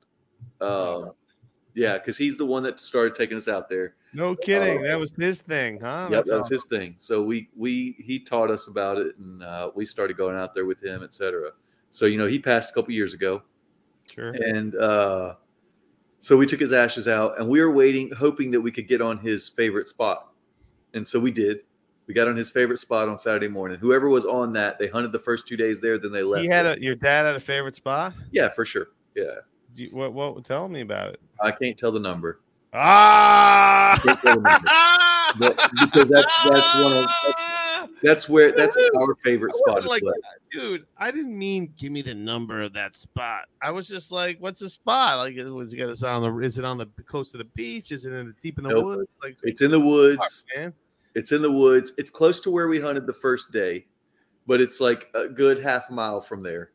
[0.59, 1.11] Um,
[1.75, 3.95] yeah, because he's the one that started taking us out there.
[4.13, 4.79] No kidding.
[4.79, 6.07] Uh, that was his thing, huh?
[6.09, 6.55] That's that was awesome.
[6.55, 6.95] his thing.
[6.97, 10.65] So we we he taught us about it, and uh, we started going out there
[10.65, 11.51] with him, etc.
[11.91, 13.43] So you know he passed a couple years ago,
[14.13, 14.29] Sure.
[14.31, 15.35] and uh,
[16.21, 19.01] so we took his ashes out, and we were waiting, hoping that we could get
[19.01, 20.31] on his favorite spot,
[20.93, 21.59] and so we did.
[22.07, 23.79] We got on his favorite spot on Saturday morning.
[23.79, 26.43] Whoever was on that, they hunted the first two days there, then they left.
[26.43, 28.13] He had a, your dad had a favorite spot.
[28.31, 28.89] yeah, for sure.
[29.15, 29.23] Yeah,
[29.77, 30.13] you, what?
[30.13, 30.43] What?
[30.45, 31.21] Tell me about it.
[31.41, 32.39] I can't tell the number.
[32.73, 33.99] Ah!
[34.03, 34.49] The number.
[35.37, 37.09] Because that's that's one of
[38.01, 39.83] that's where that's our favorite spot.
[39.85, 40.03] like,
[40.51, 43.45] dude, I didn't mean give me the number of that spot.
[43.61, 45.17] I was just like, what's the spot?
[45.17, 46.39] Like, was it is it on the?
[46.45, 47.91] Is it on the close to the beach?
[47.91, 48.85] Is it in the deep in the Nope.
[48.85, 49.09] woods?
[49.21, 50.45] Like, It's in the woods.
[50.55, 50.71] man.
[51.15, 51.91] It's in the woods.
[51.97, 53.87] It's close to where we hunted the first day,
[54.47, 56.71] but it's like a good half mile from there,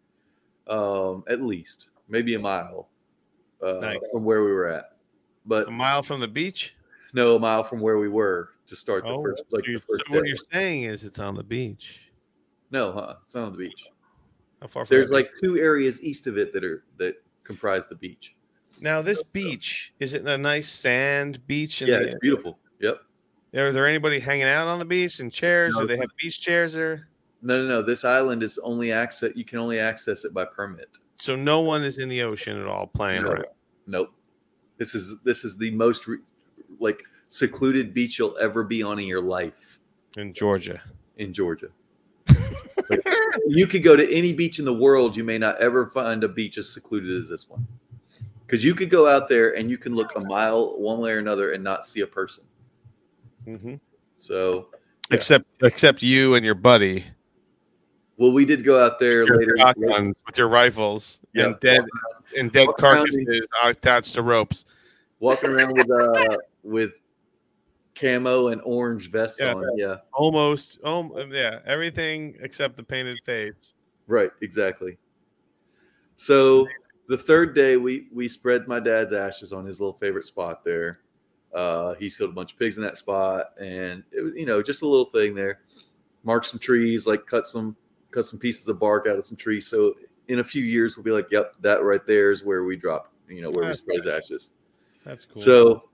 [0.67, 2.90] um, at least maybe a mile
[3.63, 3.99] uh, Nice.
[4.13, 4.97] from where we were at.
[5.47, 6.75] But A mile from the beach.
[7.13, 9.79] no, a mile from where we were to start the Oh, first, so like you-
[9.79, 12.11] the first so what you're saying is it's on the beach.
[12.71, 13.17] No, huh?
[13.25, 13.87] It's not on the beach.
[14.63, 14.85] How far?
[14.85, 18.37] From There's the like two areas east of it that are that comprise the beach.
[18.81, 21.83] now this beach is it a nice sand beach?
[21.83, 22.59] in Yeah, the- it's beautiful.
[22.81, 23.01] Yep.
[23.53, 25.75] Is there anybody hanging out on the beach in chairs?
[25.75, 27.09] No, Do they have beach chairs there?
[27.43, 27.83] No, no, no.
[27.83, 29.33] This island is only access.
[29.35, 30.99] You can only access it by permit.
[31.21, 33.31] So no one is in the ocean at all playing No.
[33.31, 33.45] around.
[33.87, 34.13] Nope.
[34.79, 36.19] This is this is the most re-
[36.79, 39.79] like secluded beach you'll ever be on in your life
[40.17, 40.81] in Georgia.
[41.17, 41.69] in Georgia.
[42.89, 43.07] Like,
[43.47, 46.29] you could go to any beach in the world, you may not ever find a
[46.29, 47.65] beach as secluded as this one.
[48.45, 51.19] Because you could go out there and you can look a mile one way or
[51.19, 52.43] another and not see a person.
[53.47, 53.75] Mm-hmm.
[54.17, 54.71] So,
[55.09, 55.17] Yeah.
[55.17, 57.05] Except except you and your buddy,
[58.21, 59.57] well, we did go out there your later.
[59.59, 61.47] shotguns with your rifles Yeah.
[61.47, 61.85] and dead
[62.37, 64.67] and dead Walk around carcasses attached to ropes.
[65.21, 66.93] walking around with uh with
[67.95, 69.55] camo and orange vests Yeah.
[69.55, 69.77] on.
[69.79, 73.73] Yeah, Almost, um, yeah, everything except the painted face.
[74.07, 74.99] right, exactly.
[76.17, 76.67] So
[77.09, 81.01] the third day, we we spread my dad's ashes on his little favorite spot there.
[81.55, 84.63] Uh, he's killed a bunch of pigs in that spot, and it was you know
[84.63, 85.61] just a little thing there.
[86.23, 87.75] Mark some trees, like cut some
[88.11, 89.67] cut some pieces of bark out of some trees.
[89.67, 89.95] So
[90.29, 93.13] in a few years, we'll be like, "Yep, that right there is where we drop.
[93.29, 94.25] You know, where we That's spread his nice.
[94.25, 94.51] ashes."
[95.05, 95.43] That's cool.
[95.43, 95.91] So,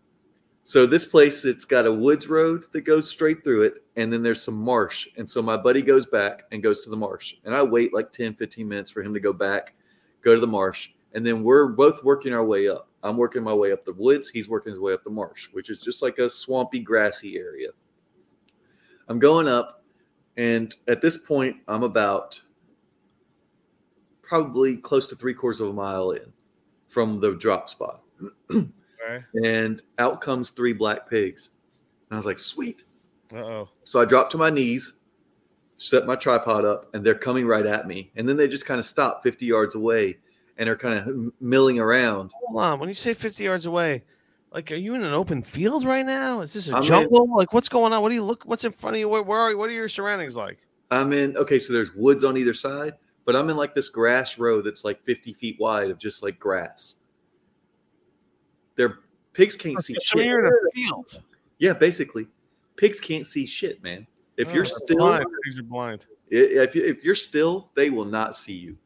[0.65, 4.23] so this place, it's got a woods road that goes straight through it, and then
[4.23, 5.09] there's some marsh.
[5.17, 8.11] And so my buddy goes back and goes to the marsh, and I wait like
[8.11, 9.77] 10, 15 minutes for him to go back,
[10.23, 12.89] go to the marsh, and then we're both working our way up.
[13.03, 14.29] I'm working my way up the woods.
[14.29, 17.69] He's working his way up the marsh, which is just like a swampy, grassy area.
[19.09, 19.76] I'm going up,
[20.37, 22.41] and at this point, I'm about
[24.23, 26.33] probably close to three quarters of a mile in
[26.89, 28.03] from the drop spot
[29.07, 29.25] okay.
[29.45, 31.51] and out comes three black pigs.
[32.11, 32.83] And I was like, sweet.
[33.33, 33.69] Uh oh.
[33.85, 34.95] So I dropped to my knees,
[35.77, 38.11] set my tripod up, and they're coming right at me.
[38.17, 40.19] And then they just kind of stop 50 yards away
[40.59, 42.31] and are kind of milling around.
[42.47, 42.81] Hold on.
[42.81, 44.05] When you say 50 yards away,
[44.53, 46.41] like, are you in an open field right now?
[46.41, 47.29] Is this a I'm in- jungle?
[47.37, 48.01] Like, what's going on?
[48.03, 48.45] What do you look?
[48.45, 49.09] What's in front of you?
[49.09, 49.59] Where, where are you?
[49.59, 50.59] What are your surroundings like?
[50.91, 52.95] I'm in, okay, so there's woods on either side,
[53.25, 56.39] but I'm in like this grass row that's like 50 feet wide of just like
[56.39, 56.95] grass.
[58.77, 58.99] Their
[59.33, 60.27] pigs can't see So shit.
[60.27, 61.23] you're in a field.
[61.59, 62.29] Yeah, basically.
[62.77, 64.07] Pigs can't see shit, man.
[64.37, 65.25] If Oh, you're still blind.
[65.45, 66.07] Pigs are blind.
[66.29, 68.77] If you, if you're still, they will not see you.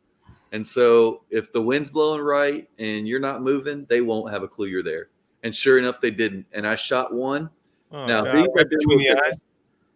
[0.52, 4.48] And so if the wind's blowing right and you're not moving, they won't have a
[4.48, 5.08] clue you're there.
[5.42, 6.46] And sure enough, they didn't.
[6.52, 7.48] And I shot one.
[7.92, 9.34] Oh, Now, God, these right between the eyes.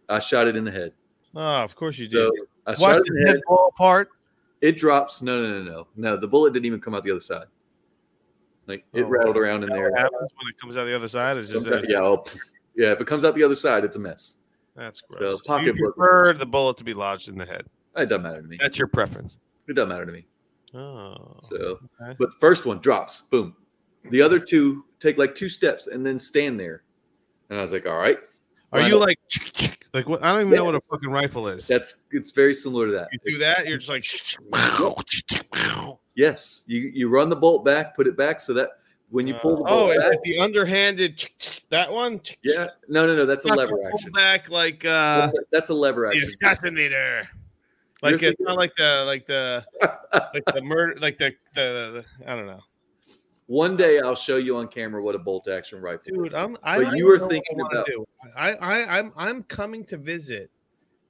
[0.09, 0.91] I shot it in the head.
[1.35, 2.17] Oh, of course you did.
[2.17, 2.31] So
[2.65, 4.09] I Watch shot it in his the head fall apart.
[4.61, 5.21] It drops.
[5.21, 6.17] No, no, no, no, no.
[6.17, 7.45] The bullet didn't even come out the other side.
[8.67, 9.91] Like it Oh, rattled around in there.
[9.91, 11.37] What happens when it comes out the other side?
[11.37, 12.23] Is just Sometimes- yeah, oh,
[12.75, 12.91] yeah.
[12.93, 14.37] If it comes out the other side, it's a mess.
[14.75, 15.19] that's gross.
[15.21, 15.95] So, you pocketbook.
[15.95, 17.65] prefer the bullet to be lodged in the head.
[17.95, 18.57] It doesn't matter to me.
[18.59, 19.37] That's your preference.
[19.67, 20.25] It doesn't matter to me.
[20.73, 21.55] Oh, So,
[22.01, 22.15] okay.
[22.19, 23.55] but the first one drops, boom.
[24.11, 26.83] The other two take like two steps and then stand there.
[27.49, 28.17] And I was like, all right,
[28.71, 29.07] Are you up.
[29.07, 29.19] like
[29.93, 30.23] like what?
[30.23, 31.67] I don't even know what a fucking rifle is.
[31.67, 33.07] that's it's very similar to that.
[33.11, 33.67] you do that.
[33.67, 34.05] You're just like.
[36.17, 38.69] Yes, you you run the bolt back, put it back so that
[39.09, 41.29] when you pull the oh, bolt is back, it the underhanded?
[41.69, 42.21] That one.
[42.43, 44.11] yeah, no, no, no, that's a lever action.
[44.11, 46.29] Back like uh, That's a, that's a lever action.
[46.41, 47.27] assassinator.
[48.01, 49.65] Like You're it's not like the like the
[50.33, 52.61] like the murder like the, the the I don't know.
[53.47, 56.27] One day I'll show you on camera what a bolt action rifle dude.
[56.27, 56.33] is.
[56.33, 56.57] I'm.
[56.63, 58.05] I But you were know what I thinking about- do.
[58.35, 60.49] I, I, I'm, I'm coming to visit,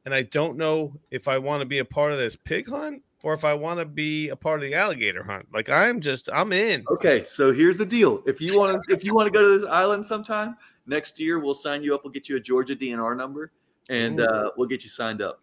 [0.06, 3.02] and I don't know if I want to be a part of this pig hunt
[3.24, 5.48] or if I want to be a part of the alligator hunt.
[5.54, 6.84] Like I'm just, I'm in.
[6.92, 8.22] Okay, so here's the deal.
[8.28, 11.40] If you want to, if you want to go to this island sometime next year,
[11.40, 12.04] we'll sign you up.
[12.04, 13.52] We'll get you a Georgia DNR number,
[13.90, 15.42] and uh, we'll get you signed up.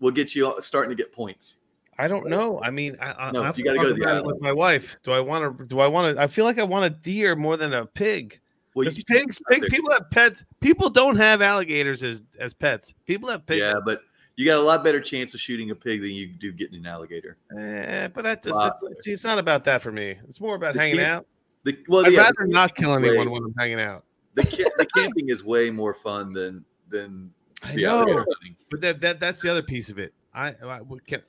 [0.00, 1.56] We'll get you starting to get points.
[1.98, 2.60] I don't know.
[2.62, 4.26] I mean, I, I, No, I you to gotta go to the island.
[4.26, 4.96] with my wife.
[5.02, 5.64] Do I want to?
[5.66, 6.22] Do I want to?
[6.22, 8.38] I feel like I want a deer more than a pig.
[8.74, 10.44] Well, you pigs, pig, people have pets.
[10.60, 12.92] People don't have alligators as as pets.
[13.06, 13.60] People have pigs.
[13.62, 14.02] yeah, but
[14.36, 16.86] you got a lot better chance of shooting a pig than you do getting an
[16.86, 17.38] alligator.
[17.58, 18.70] Eh, but that, Wow.
[18.82, 20.16] that's, see, it's not about that for me.
[20.28, 21.26] It's more about The hanging camp- out.
[21.64, 24.04] The, well, I'd yeah, rather not kill way- anyone when I'm hanging out.
[24.34, 27.32] the, the camping is way more fun than than
[27.62, 28.24] I the know,
[28.70, 30.12] but that, that that's the other piece of it.
[30.34, 31.22] I I would can,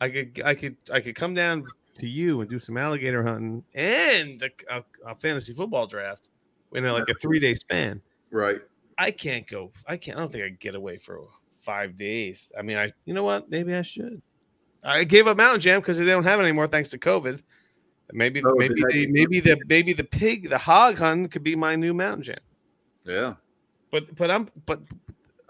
[0.00, 1.64] I could I could I could come down
[1.98, 6.28] to you and do some alligator hunting and a, a, a fantasy football draft
[6.74, 8.02] in a, like a three day span.
[8.30, 8.60] Right.
[8.98, 9.72] I can't go.
[9.86, 10.16] I can't.
[10.18, 12.50] I don't think I get away for five days.
[12.58, 12.92] I mean, I.
[13.04, 13.48] You know what?
[13.50, 14.20] Maybe I should.
[14.84, 17.42] I gave up Mountain Jam because they don't have it anymore thanks to COVID.
[18.12, 21.30] Maybe, Oh, maybe, did that the, get- maybe the maybe the pig, the hog hunt
[21.32, 22.38] could be my new Mountain Jam.
[23.04, 23.34] Yeah.
[23.90, 24.80] But but I'm but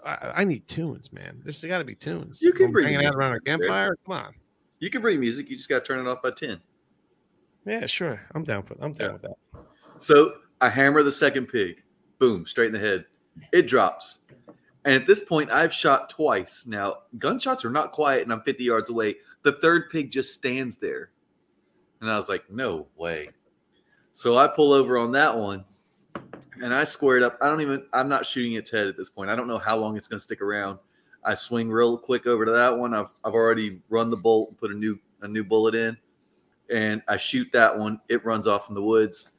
[0.07, 1.41] I, I need tunes, man.
[1.43, 2.41] There's got to be tunes.
[2.41, 3.97] You can I'm bring hanging out around a campfire.
[4.05, 4.33] Come on.
[4.79, 5.49] You can bring music.
[5.49, 6.61] You just got to turn it off by ten.
[7.65, 8.21] Yeah, sure.
[8.33, 8.75] I'm down for.
[8.79, 9.13] I'm down Yeah.
[9.13, 9.61] with that.
[9.99, 11.83] So I hammer the second pig.
[12.19, 13.05] Boom, straight in the head.
[13.51, 14.19] It drops.
[14.85, 16.65] And at this point, I've shot twice.
[16.65, 19.17] Now, gunshots are not quiet, and I'm 50 yards away.
[19.43, 21.11] The third pig just stands there.
[21.99, 23.29] And I was like, no way.
[24.13, 25.65] So I pull over on that one
[26.63, 27.37] and I square it up.
[27.41, 29.29] I don't even, I'm not shooting its head at this point.
[29.29, 30.79] I don't know how long it's going to stick around.
[31.23, 32.93] I swing real quick over to that one.
[32.93, 35.97] I've, I've already run the bolt and put a new, a new bullet in.
[36.73, 37.99] And I shoot that one.
[38.09, 39.29] It runs off in the woods.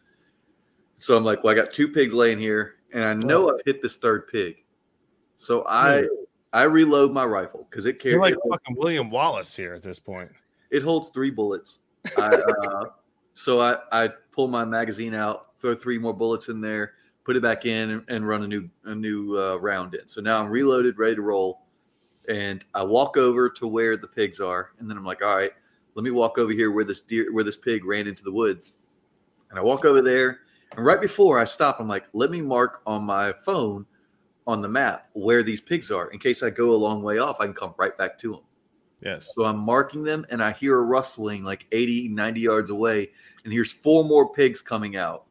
[0.98, 3.82] So I'm like, well, I got two pigs laying here, and I know I've hit
[3.82, 4.64] this third pig.
[5.36, 6.06] So I
[6.52, 10.30] I reload my rifle because it carries like fucking William Wallace here at this point.
[10.70, 11.80] it holds three bullets.
[12.16, 12.84] I, uh,
[13.34, 16.94] so I I pull my magazine out, throw three more bullets in there,
[17.28, 20.08] put it back in, and, run a new a new uh, round in.
[20.08, 21.60] So now I'm reloaded, ready to roll,
[22.26, 25.52] and I walk over to where the pigs are, and then I'm like, all right,
[25.94, 28.76] let me walk over here where this deer where this pig ran into the woods,
[29.50, 30.38] and I walk over there,
[30.74, 33.84] and right before I stop, I'm like, let me mark on my phone
[34.46, 37.42] on the map where these pigs are in case I go a long way off,
[37.42, 38.42] I can come right back to them.
[39.02, 39.32] Yes.
[39.34, 43.10] So I'm marking them and I hear a rustling like 80, 90 yards away.
[43.44, 45.26] And here's four more pigs coming out.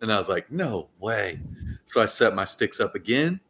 [0.00, 1.40] And I was like, no way.
[1.84, 3.40] So I set my sticks up again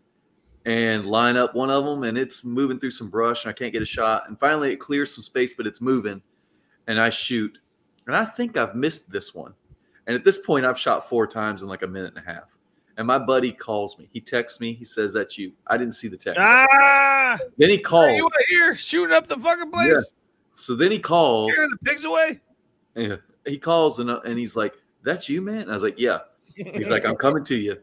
[0.66, 2.03] and line up one of them.
[2.05, 4.28] And it's moving through some brush and I can't get a shot.
[4.28, 6.22] And finally it clears some space, but it's moving.
[6.86, 7.59] And I shoot.
[8.07, 9.55] And I think I've missed this one.
[10.07, 12.59] And at this point, I've shot four times in like a minute and a half.
[12.96, 14.09] And my buddy calls me.
[14.12, 14.72] He texts me.
[14.72, 15.53] He says, That's you.
[15.68, 16.40] I didn't see the text.
[16.42, 17.38] Ah!
[17.57, 18.16] Then he called.
[18.16, 20.11] you out here shooting up the fucking place?
[20.53, 21.53] So then he calls.
[21.53, 22.40] Scaring the pigs away?
[22.96, 23.16] Yeah.
[23.46, 25.62] He calls and, uh, and he's like, That's you, man?
[25.62, 26.18] And I was like, Yeah.
[26.57, 27.78] He's like, I'm coming to you.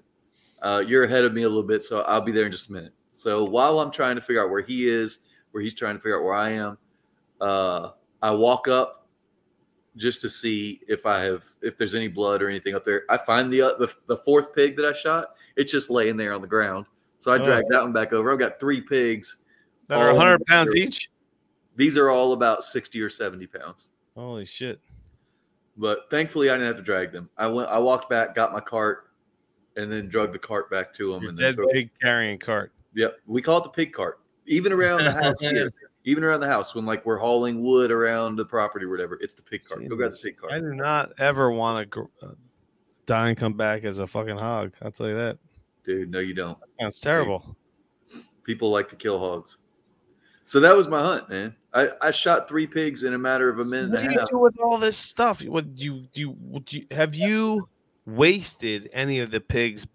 [0.62, 2.74] Uh, you're ahead of me a little bit, so I'll be there in just a
[2.74, 2.94] minute.
[3.12, 5.20] So while I'm trying to figure out where he is,
[5.52, 6.78] where he's trying to figure out where I am,
[7.42, 7.92] uh,
[8.22, 9.08] I walk up
[9.96, 13.04] just to see if I have if there's any blood or anything up there.
[13.10, 15.30] I find the uh, the, the fourth pig that I shot.
[15.56, 16.86] It's just laying there on the ground.
[17.20, 17.44] So I Oh.
[17.44, 18.32] drag that one back over.
[18.32, 19.38] I've got three pigs.
[19.88, 21.10] that are Oh, 100 pounds each?
[21.76, 23.90] These are all about 60 or 70 pounds.
[24.16, 24.80] Holy shit.
[25.78, 27.30] But thankfully, I didn't have to drag them.
[27.38, 29.10] I went, I walked back, got my cart,
[29.76, 31.22] and then drug the cart back to them.
[31.22, 32.72] Your and then dead throw- pig carrying cart.
[32.96, 34.20] Yep, we call it the pig cart.
[34.48, 35.72] Even around the house, here,
[36.06, 39.36] even around the house, when like we're hauling wood around the property or whatever, it's
[39.36, 39.88] the pig cart.
[39.88, 40.52] Go grab the pig cart.
[40.52, 42.32] I do not ever want to uh,
[43.06, 44.74] die and come back as a fucking hog.
[44.82, 45.38] I'll tell you that.
[45.84, 46.58] Dude, no, you don't.
[46.80, 47.56] Sounds terrible.
[48.44, 49.60] People like to kill hogs.
[50.48, 51.54] So that was my hunt, man.
[51.74, 54.38] I, I shot three pigs in a matter of a minute What do you do
[54.38, 55.44] with all this stuff?
[55.44, 56.22] Would you do?
[56.22, 57.68] You, would you have you
[58.06, 59.86] wasted any of the pigs'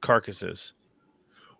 [0.00, 0.74] carcasses?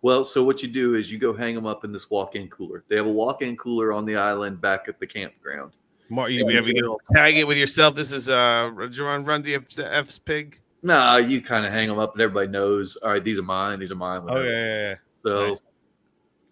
[0.02, 2.84] Well, so what you do is you go hang them up in this walk-in cooler.
[2.86, 5.72] They have a walk-in cooler on the island back at the campground.
[6.08, 7.96] More, you have you tag it with yourself.
[7.96, 10.60] This is uh Run Run DF's pig.
[10.84, 12.94] Nah, you kind of hang them up, and everybody knows.
[12.94, 13.80] All right, these are mine.
[13.80, 14.22] These are mine.
[14.28, 14.94] Oh yeah, yeah, yeah.
[15.20, 15.66] So, Nice.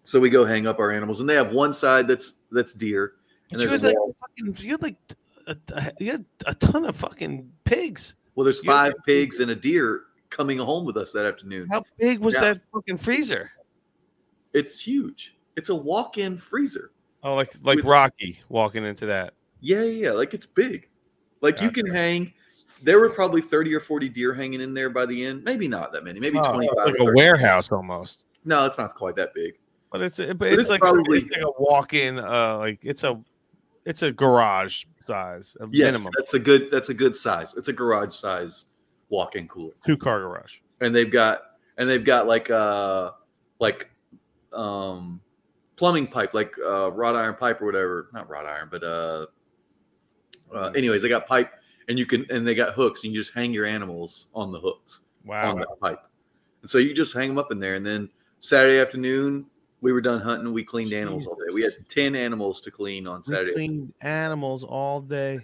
[0.03, 3.13] So we go hang up our animals, and they have one side that's that's deer,
[3.51, 4.95] and But you there's had a like fucking, you had like
[5.47, 8.15] a, a- you had a ton of fucking pigs.
[8.35, 11.67] Well, there's you had five pigs and a deer coming home with us that afternoon.
[11.71, 12.41] How big was Yeah.
[12.41, 13.51] that fucking freezer?
[14.53, 15.35] It's huge.
[15.55, 16.91] It's a walk-in freezer.
[17.23, 19.33] Oh, like like With- Rocky walking into that.
[19.59, 20.11] Yeah, yeah, yeah.
[20.11, 20.87] Like it's big.
[21.41, 22.33] Like you can hang.
[22.81, 25.43] there were probably 30 or 40 deer hanging in there by the end.
[25.43, 26.73] Maybe not that many, maybe Oh, 25.
[26.77, 28.25] it's like a warehouse almost.
[28.45, 29.55] No, it's not quite that big.
[29.91, 32.19] But it's but But it's, it's like probably- it's like a walk-in.
[32.19, 33.19] Uh, like it's a
[33.85, 37.55] it's a garage size, a Yes, minimum that's a good that's a good size.
[37.55, 38.65] It's a garage size
[39.09, 39.73] walk-in cooler.
[39.85, 40.57] two car garage.
[40.81, 41.41] And they've got
[41.77, 43.11] and they've got like uh
[43.59, 43.89] like
[44.53, 45.21] um
[45.75, 48.09] plumbing pipe, like uh wrought iron pipe or whatever.
[48.13, 49.25] Not wrought iron, but uh,
[50.53, 51.51] uh anyways, they got pipe
[51.87, 54.59] and you can and they got hooks and you just hang your animals on the
[54.59, 55.01] hooks.
[55.25, 55.99] Wow, on that pipe.
[56.61, 57.75] And so you just hang them up in there.
[57.75, 58.09] And then
[58.39, 59.45] Saturday afternoon,
[59.81, 60.51] we were done hunting.
[60.53, 61.53] We cleaned animals all day.
[61.53, 63.53] We had 10 animals to clean on we Saturday.
[63.53, 65.39] cleaned animals all day.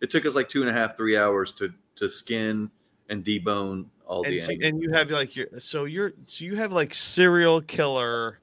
[0.00, 2.70] It took us like two and a half, three hours to to skin
[3.08, 4.64] and debone all and, the animals.
[4.64, 8.40] and you have like your so you're so you have like serial killer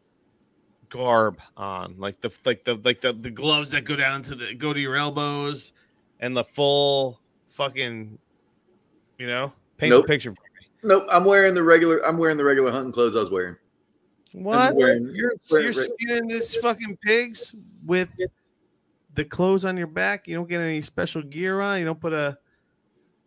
[0.90, 4.54] garb on like the like the like the, the gloves that go down to the
[4.56, 5.74] go to your elbows
[6.20, 7.20] and the full
[7.50, 8.18] fucking
[9.18, 10.06] you know paint Nope.
[10.06, 10.68] the picture for me.
[10.84, 12.04] Nope, I'm wearing the regular.
[12.06, 13.56] I'm wearing the regular hunting clothes I was wearing.
[14.34, 17.54] What wearing- you're wearing- you're skinning this fucking pigs
[17.86, 18.10] with
[19.16, 22.14] the clothes on your back you don't get any special gear on you don't put
[22.14, 22.38] a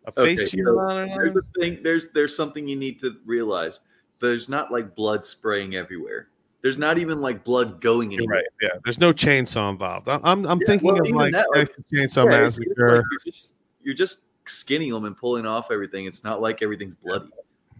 [0.06, 1.82] a face Okay, shield so on or There's a thing.
[1.82, 3.80] There's there's something you need to realize.
[4.20, 6.28] There's not like blood spraying everywhere.
[6.60, 8.44] There's not even like blood going You're right.
[8.60, 10.08] Yeah, there's no chainsaw involved.
[10.08, 13.02] I- I'm I'm Yeah, thinking well, of like that, like- Chainsaw Yeah, it's- it's like
[13.10, 16.04] you're just you're just skinning them and pulling off everything.
[16.04, 17.30] It's not like everything's bloody.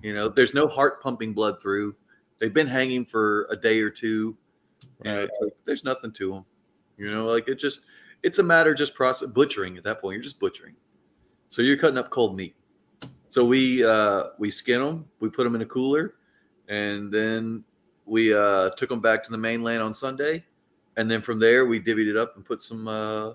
[0.03, 1.95] You know, there's no heart pumping blood through.
[2.41, 4.37] They've been hanging for a day or two.
[5.05, 5.19] Right.
[5.19, 6.45] it's like there's nothing to them.
[6.97, 7.81] You know, like it just
[8.23, 10.15] it's a matter of just process butchering at that point.
[10.15, 10.75] You're just butchering.
[11.49, 12.57] So you're cutting up cold meat.
[13.29, 16.15] So we uh we skin them, we put them in a cooler,
[16.69, 17.65] and then
[18.07, 20.45] we uh took them back to the mainland on Sunday,
[20.97, 23.33] and then from there we divvied it up and put some uh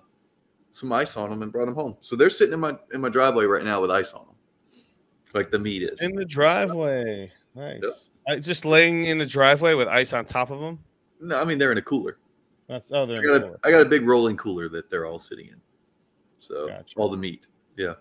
[0.72, 1.98] some ice on them and brought them home.
[2.02, 4.36] So they're sitting in my in my driveway right now with ice on them,
[5.34, 6.02] like the meat is.
[6.02, 7.32] in the driveway.
[7.56, 7.82] Nice.
[7.84, 7.90] I,
[8.38, 10.80] just laying in the driveway with ice on top of them.
[11.22, 12.18] No, I mean they're in a cooler.
[12.68, 13.60] That's oh, they're I in got, a, cooler.
[13.64, 15.60] I got a big rolling cooler that they're all sitting in.
[16.38, 16.96] So Gotcha.
[16.98, 17.96] all the meat, yeah.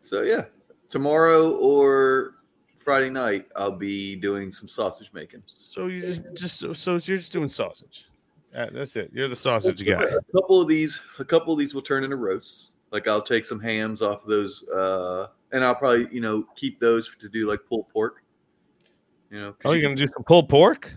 [0.00, 0.44] So yeah,
[0.88, 2.34] tomorrow or
[2.76, 5.42] Friday night I'll be doing some sausage making.
[5.46, 8.06] So you just just so, so you're just doing sausage.
[8.54, 9.10] Uh, that's it.
[9.12, 10.02] You're the sausage guy.
[10.02, 12.72] A couple of these, a couple of these will turn into roasts.
[12.90, 16.78] Like I'll take some hams off of those, uh, and I'll probably you know keep
[16.78, 18.22] those to do like pulled pork.
[19.32, 20.94] You know, 'cause Oh, you you're gonna do some pulled pork?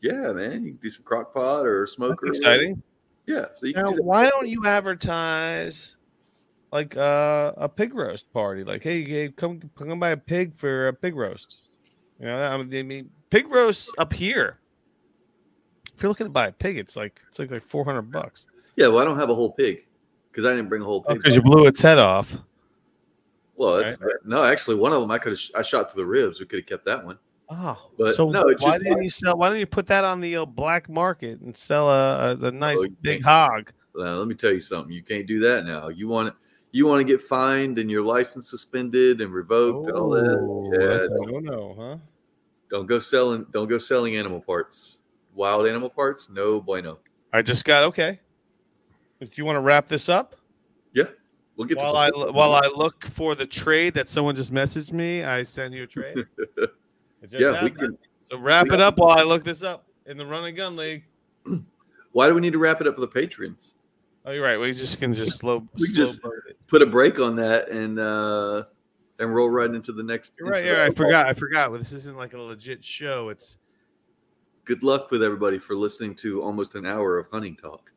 [0.00, 0.64] Yeah, man.
[0.64, 2.28] You can do some crock pot or That's smoker.
[2.28, 2.80] exciting.
[3.26, 3.46] Yeah.
[3.52, 5.96] So you can Now, do why don't you advertise
[6.72, 8.62] like uh, a pig roast party?
[8.62, 11.62] Like, hey, hey, come come buy a pig for a pig roast.
[12.20, 14.60] You know, I mean, pig roasts up here.
[15.92, 18.46] If you're looking to buy a pig, it's like it's like like four hundred bucks
[18.76, 18.88] Yeah.
[18.88, 19.84] Well, I don't have a whole pig
[20.30, 21.16] because I didn't bring a whole pig.
[21.16, 22.36] because you blew its head off.
[23.56, 25.40] well, it's, no, actually, one of them I could have.
[25.56, 26.38] I shot through the ribs.
[26.38, 27.18] We could have kept that one.
[27.54, 29.36] Oh, But so no, why didn't like- you sell?
[29.36, 32.50] Why don't you put that on the uh, black market and sell a, a, a
[32.50, 33.72] nice Oh, big hog?
[33.94, 34.90] Uh, let me tell you something.
[34.92, 35.88] You can't do that now.
[35.88, 36.34] You want
[36.70, 40.38] you want to get fined and your license suspended and revoked and all that.
[40.40, 41.96] Oh, Yeah, that's don't, no no, huh?
[42.70, 43.44] don't go selling.
[43.52, 44.96] Don't go selling animal parts.
[45.34, 46.30] Wild animal parts.
[46.30, 47.00] No bueno.
[47.34, 48.18] I just got okay.
[49.20, 50.36] Do you want to wrap this up?
[50.94, 51.04] Yeah,
[51.56, 54.92] we'll get While to I while I look for the trade that someone just messaged
[54.92, 56.16] me, I send you a trade.
[57.22, 57.96] It just yeah, we can.
[58.30, 60.76] So wrap we it up while I look this up in the run and gun
[60.76, 61.04] league.
[62.12, 63.74] Why do we need to wrap it up for the patrons?
[64.24, 64.58] Oh, you're right.
[64.58, 65.66] We just can just slow.
[65.74, 66.58] We slow just- burn it.
[66.66, 68.64] Put a break on that and uh
[69.18, 70.32] and roll right into the next.
[70.38, 70.60] You're right.
[70.60, 71.26] into Yeah, I forgot.
[71.26, 71.70] I forgot.
[71.70, 73.28] Well, this isn't like a legit show.
[73.28, 73.58] It's
[74.64, 77.90] Good luck with everybody for listening to almost an hour of hunting talk.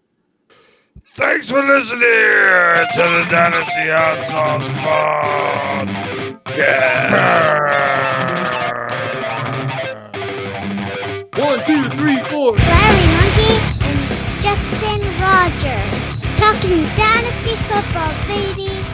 [1.14, 4.68] Thanks for listening to the Dynasty Hot Sauce
[6.48, 8.65] Podcast.
[11.38, 12.54] One, two, three, four.
[12.56, 14.00] Larry Monkey and
[14.42, 16.40] Justin Rogers.
[16.40, 18.85] Talking Dynasty Football, baby.